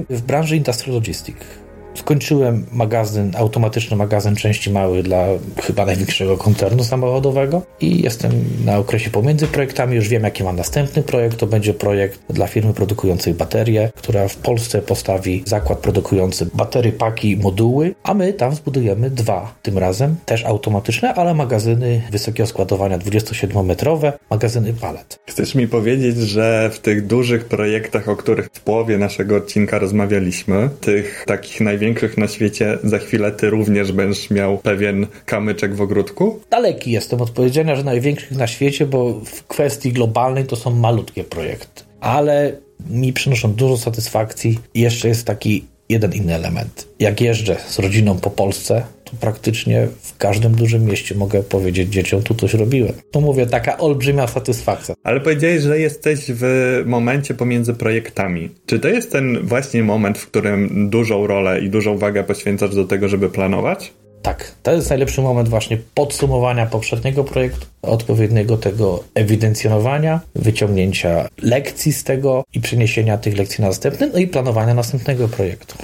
w 0.10 0.22
branży 0.22 0.58
Industrial 0.58 0.96
Logistics. 0.96 1.64
Skończyłem 1.96 2.66
magazyn, 2.72 3.32
automatyczny 3.38 3.98
magazyn 3.98 4.36
części 4.36 4.72
mały 4.72 5.04
dla 5.04 5.25
chyba 5.62 5.86
największego 5.86 6.38
koncernu 6.38 6.84
samochodowego 6.84 7.62
i 7.82 8.04
jestem 8.04 8.32
na 8.66 8.78
okresie 8.78 9.10
pomiędzy 9.10 9.48
projektami. 9.48 9.96
Już 9.96 10.08
wiem, 10.08 10.24
jaki 10.24 10.44
mam 10.44 10.56
następny 10.56 11.04
projekt. 11.04 11.38
To 11.38 11.48
będzie 11.48 11.74
projekt 11.74 12.20
dla 12.30 12.48
firmy 12.48 12.74
produkującej 12.74 13.34
baterie, 13.34 13.92
która 13.96 14.28
w 14.28 14.36
Polsce 14.36 14.82
postawi 14.82 15.44
zakład 15.46 15.80
produkujący 15.80 16.48
baterie, 16.54 16.92
paki, 16.92 17.38
moduły, 17.38 17.96
a 18.04 18.14
my 18.14 18.34
tam 18.34 18.56
zbudujemy 18.56 19.10
dwa 19.10 19.54
tym 19.62 19.78
razem, 19.78 20.16
też 20.25 20.46
automatyczne, 20.46 21.14
ale 21.14 21.34
magazyny 21.34 22.02
wysokiego 22.12 22.48
składowania 22.48 23.00
27-metrowe, 23.00 24.12
magazyny 24.30 24.74
palet. 24.74 25.20
Chcesz 25.30 25.56
mi 25.56 25.68
powiedzieć, 25.68 26.18
że 26.18 26.70
w 26.74 26.80
tych 26.80 27.08
dużych 27.08 27.46
projektach, 27.46 28.10
o 28.10 28.16
których 28.16 28.50
w 28.54 28.60
połowie 28.62 28.98
naszego 28.98 29.36
odcinka 29.36 29.80
rozmawialiśmy, 29.80 30.70
tych 30.82 31.24
takich 31.28 31.62
największych 31.62 31.85
największych 31.86 32.18
na 32.18 32.27
świecie, 32.27 32.77
za 32.84 33.00
chwilę 33.00 33.32
ty 33.32 33.50
również 33.50 33.92
będziesz 33.92 34.30
miał 34.30 34.58
pewien 34.58 35.08
kamyczek 35.25 35.75
w 35.75 35.82
ogródku? 35.82 36.39
Daleki 36.50 36.92
jestem 36.92 37.22
od 37.22 37.30
powiedzenia, 37.30 37.75
że 37.75 37.84
największych 37.84 38.32
na 38.32 38.48
świecie, 38.48 38.86
bo 38.86 39.13
w 39.13 39.44
kwestii 39.48 39.92
globalnej 39.92 40.46
to 40.46 40.56
są 40.56 40.72
malutkie 40.72 41.24
projekty. 41.24 41.84
Ale 42.00 42.51
mi 42.89 43.13
przynoszą 43.13 43.54
dużo 43.54 43.77
satysfakcji. 43.77 44.60
I 44.74 44.82
jeszcze 44.82 45.08
jest 45.08 45.25
taki 45.25 45.65
jeden 45.89 46.13
inny 46.13 46.36
element. 46.36 46.88
Jak 47.00 47.22
jeżdżę 47.22 47.58
z 47.68 47.80
rodziną 47.80 48.18
po 48.20 48.30
Polsce, 48.30 48.84
praktycznie 49.19 49.88
w 50.01 50.17
każdym 50.17 50.55
dużym 50.55 50.86
mieście 50.86 51.15
mogę 51.15 51.43
powiedzieć 51.43 51.89
dzieciom, 51.89 52.24
tu 52.24 52.36
coś 52.36 52.53
robiłem. 52.53 52.93
To 53.12 53.22
mówię, 53.22 53.45
taka 53.45 53.77
olbrzymia 53.77 54.27
satysfakcja. 54.27 54.95
Ale 55.03 55.19
powiedziałeś, 55.19 55.62
że 55.62 55.79
jesteś 55.79 56.19
w 56.29 56.84
momencie 56.86 57.34
pomiędzy 57.34 57.74
projektami. 57.74 58.50
Czy 58.65 58.79
to 58.79 58.88
jest 58.88 59.12
ten 59.12 59.48
właśnie 59.48 59.84
moment, 59.84 60.17
w 60.17 60.27
którym 60.27 60.89
dużą 60.89 61.27
rolę 61.27 61.62
i 61.62 61.69
dużą 61.69 61.98
wagę 61.98 62.24
poświęcasz 62.24 62.75
do 62.75 62.86
tego, 62.86 63.07
żeby 63.07 63.29
planować? 63.29 63.93
Tak, 64.25 64.51
to 64.63 64.72
jest 64.72 64.89
najlepszy 64.89 65.22
moment 65.22 65.50
właśnie 65.50 65.77
podsumowania 65.93 66.65
poprzedniego 66.65 67.24
projektu, 67.24 67.65
odpowiedniego 67.81 68.57
tego 68.57 69.03
ewidencjonowania, 69.15 70.19
wyciągnięcia 70.36 71.27
lekcji 71.41 71.93
z 71.93 72.03
tego 72.03 72.43
i 72.53 72.60
przeniesienia 72.60 73.17
tych 73.17 73.38
lekcji 73.38 73.62
na 73.62 73.67
następny, 73.67 74.10
no 74.13 74.19
i 74.19 74.27
planowania 74.27 74.74
następnego 74.74 75.27
projektu. 75.27 75.75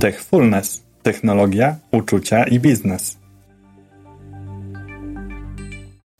Techfulness. 0.00 0.82
Technologia, 1.02 1.76
uczucia 1.92 2.44
i 2.44 2.60
biznes. 2.60 3.18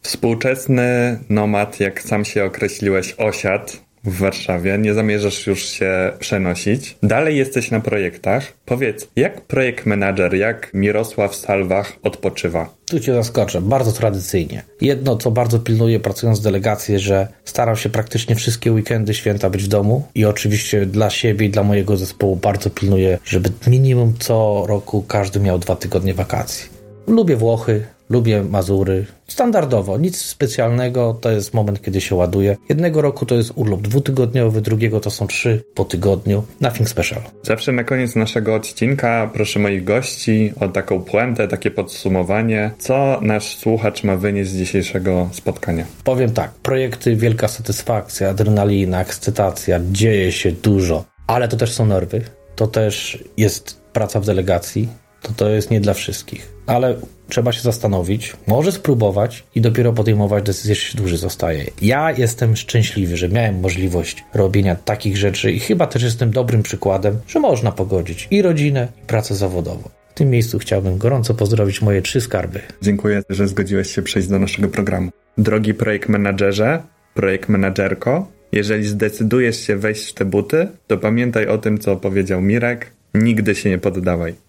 Współczesny 0.03 1.19
nomad, 1.29 1.81
jak 1.81 2.03
sam 2.03 2.25
się 2.25 2.45
określiłeś, 2.45 3.15
osiadł 3.19 3.73
w 4.11 4.19
Warszawie, 4.19 4.79
nie 4.79 4.95
zamierzasz 4.95 5.47
już 5.47 5.69
się 5.69 6.13
przenosić. 6.19 6.97
Dalej 7.03 7.37
jesteś 7.37 7.71
na 7.71 7.81
projektach. 7.81 8.53
Powiedz, 8.65 9.09
jak 9.17 9.41
projekt 9.41 9.87
manager, 9.87 10.35
jak 10.35 10.71
Mirosław 10.75 11.37
Salwach 11.37 11.93
odpoczywa? 12.03 12.75
Tu 12.87 13.01
cię 13.01 13.15
zaskoczę, 13.15 13.61
bardzo 13.61 13.93
tradycyjnie. 13.93 14.63
Jedno, 14.81 15.17
co 15.17 15.31
bardzo 15.31 15.59
pilnuję 15.59 16.01
pracując 16.01 16.41
w 16.41 16.43
delegacji, 16.43 16.99
że 16.99 17.29
staram 17.45 17.77
się 17.77 17.89
praktycznie 17.89 18.35
wszystkie 18.35 18.73
weekendy 18.73 19.15
święta 19.15 19.51
być 19.51 19.65
w 19.65 19.69
domu 19.69 20.07
i 20.15 20.25
oczywiście 20.25 20.87
dla 20.87 21.11
siebie 21.11 21.47
i 21.47 21.51
dla 21.51 21.63
mojego 21.63 21.97
zespołu 21.97 22.37
bardzo 22.37 22.71
pilnuję, 22.71 23.19
żeby 23.25 23.51
minimum 23.67 24.15
co 24.19 24.65
roku 24.69 25.03
każdy 25.03 25.41
miał 25.41 25.59
dwa 25.59 25.77
tygodnie 25.77 26.15
wakacji. 26.15 26.69
Lubię 27.07 27.37
Włochy, 27.37 27.87
Lubię 28.11 28.43
Mazury. 28.43 29.07
Standardowo, 29.27 29.99
nic 29.99 30.17
specjalnego, 30.17 31.19
to 31.21 31.31
jest 31.31 31.55
moment, 31.55 31.83
kiedy 31.83 32.01
się 32.01 32.15
ładuje. 32.15 32.57
Jednego 32.69 33.03
roku 33.03 33.27
to 33.27 33.35
jest 33.35 33.53
urlop 33.55 33.81
dwutygodniowy, 33.81 34.61
drugiego 34.61 35.01
to 35.01 35.11
są 35.11 35.27
trzy 35.27 35.65
po 35.75 35.85
tygodniu. 35.85 36.43
Nothing 36.61 36.89
special. 36.89 37.23
Zawsze 37.43 37.73
na 37.73 37.85
koniec 37.85 38.17
naszego 38.17 38.55
odcinka 38.55 39.31
proszę 39.35 39.59
moich 39.59 39.85
gości 39.85 40.53
o 40.61 40.69
taką 40.69 41.01
puentę, 41.01 41.49
takie 41.49 41.71
podsumowanie. 41.71 42.71
Co 42.79 43.19
nasz 43.23 43.57
słuchacz 43.57 44.05
ma 44.05 44.17
wynieść 44.17 44.51
z 44.51 44.57
dzisiejszego 44.57 45.29
spotkania? 45.33 45.85
Powiem 46.05 46.31
tak, 46.33 46.51
projekty, 46.51 47.17
wielka 47.17 47.49
satysfakcja, 47.49 48.29
adrenalina, 48.31 49.01
ekscytacja, 49.01 49.81
dzieje 49.93 50.33
się 50.33 50.53
dużo, 50.53 51.05
ale 51.27 51.49
to 51.49 51.57
też 51.57 51.73
są 51.73 51.87
nerwy, 51.87 52.21
to 52.57 52.67
też 52.67 53.25
jest 53.37 53.81
praca 53.93 54.21
w 54.21 54.27
delegacji, 54.27 54.89
to 55.23 55.33
to 55.37 55.49
jest 55.49 55.71
nie 55.71 55.81
dla 55.81 55.95
wszystkich. 55.95 56.53
Ale 56.67 56.97
trzeba 57.29 57.53
się 57.53 57.61
zastanowić, 57.61 58.37
może 58.47 58.73
spróbować 58.73 59.45
i 59.55 59.61
dopiero 59.61 59.93
podejmować 59.93 60.45
decyzję, 60.45 60.75
czy 60.75 60.83
się 60.83 60.99
dłużej 60.99 61.19
zostaje. 61.19 61.65
Ja 61.83 62.13
jestem 62.13 62.57
szczęśliwy, 62.57 63.17
że 63.17 63.29
miałem 63.29 63.61
możliwość 63.61 64.25
robienia 64.35 64.77
takich 64.77 65.17
rzeczy 65.17 65.53
i 65.53 65.61
chyba 65.61 65.87
też 65.87 66.03
jestem 66.03 66.31
dobrym 66.31 66.63
przykładem, 66.63 67.19
że 67.29 67.41
można 67.41 67.73
pogodzić 67.73 68.29
i 68.31 68.43
rodzinę, 68.43 68.89
i 69.03 69.07
pracę 69.07 69.35
zawodową. 69.35 69.89
W 70.11 70.15
tym 70.15 70.31
miejscu 70.31 70.59
chciałbym 70.59 70.99
gorąco 70.99 71.35
pozdrowić 71.35 71.83
moje 71.83 72.03
trzy 72.03 72.21
skarby. 72.21 72.61
Dziękuję, 72.83 73.23
że 73.31 73.49
zgodziłeś 73.49 73.95
się 73.95 74.03
przejść 74.03 74.29
do 74.29 74.39
naszego 74.39 74.69
programu. 74.69 75.11
Drogi 75.39 75.75
projekt 75.75 76.09
menadżerze, 76.09 76.83
projekt 77.15 77.49
menadżerko, 77.49 78.29
jeżeli 78.53 78.87
zdecydujesz 78.87 79.61
się 79.61 79.77
wejść 79.77 80.11
w 80.11 80.15
te 80.15 80.25
buty, 80.25 80.69
to 80.87 80.99
pamiętaj 80.99 81.47
o 81.47 81.59
tym, 81.59 81.79
co 81.79 81.97
powiedział 81.97 82.41
Mirek. 82.41 82.93
Nigdy 83.15 83.55
się 83.55 83.71
nie 83.71 83.79
poddawaj. 83.79 84.48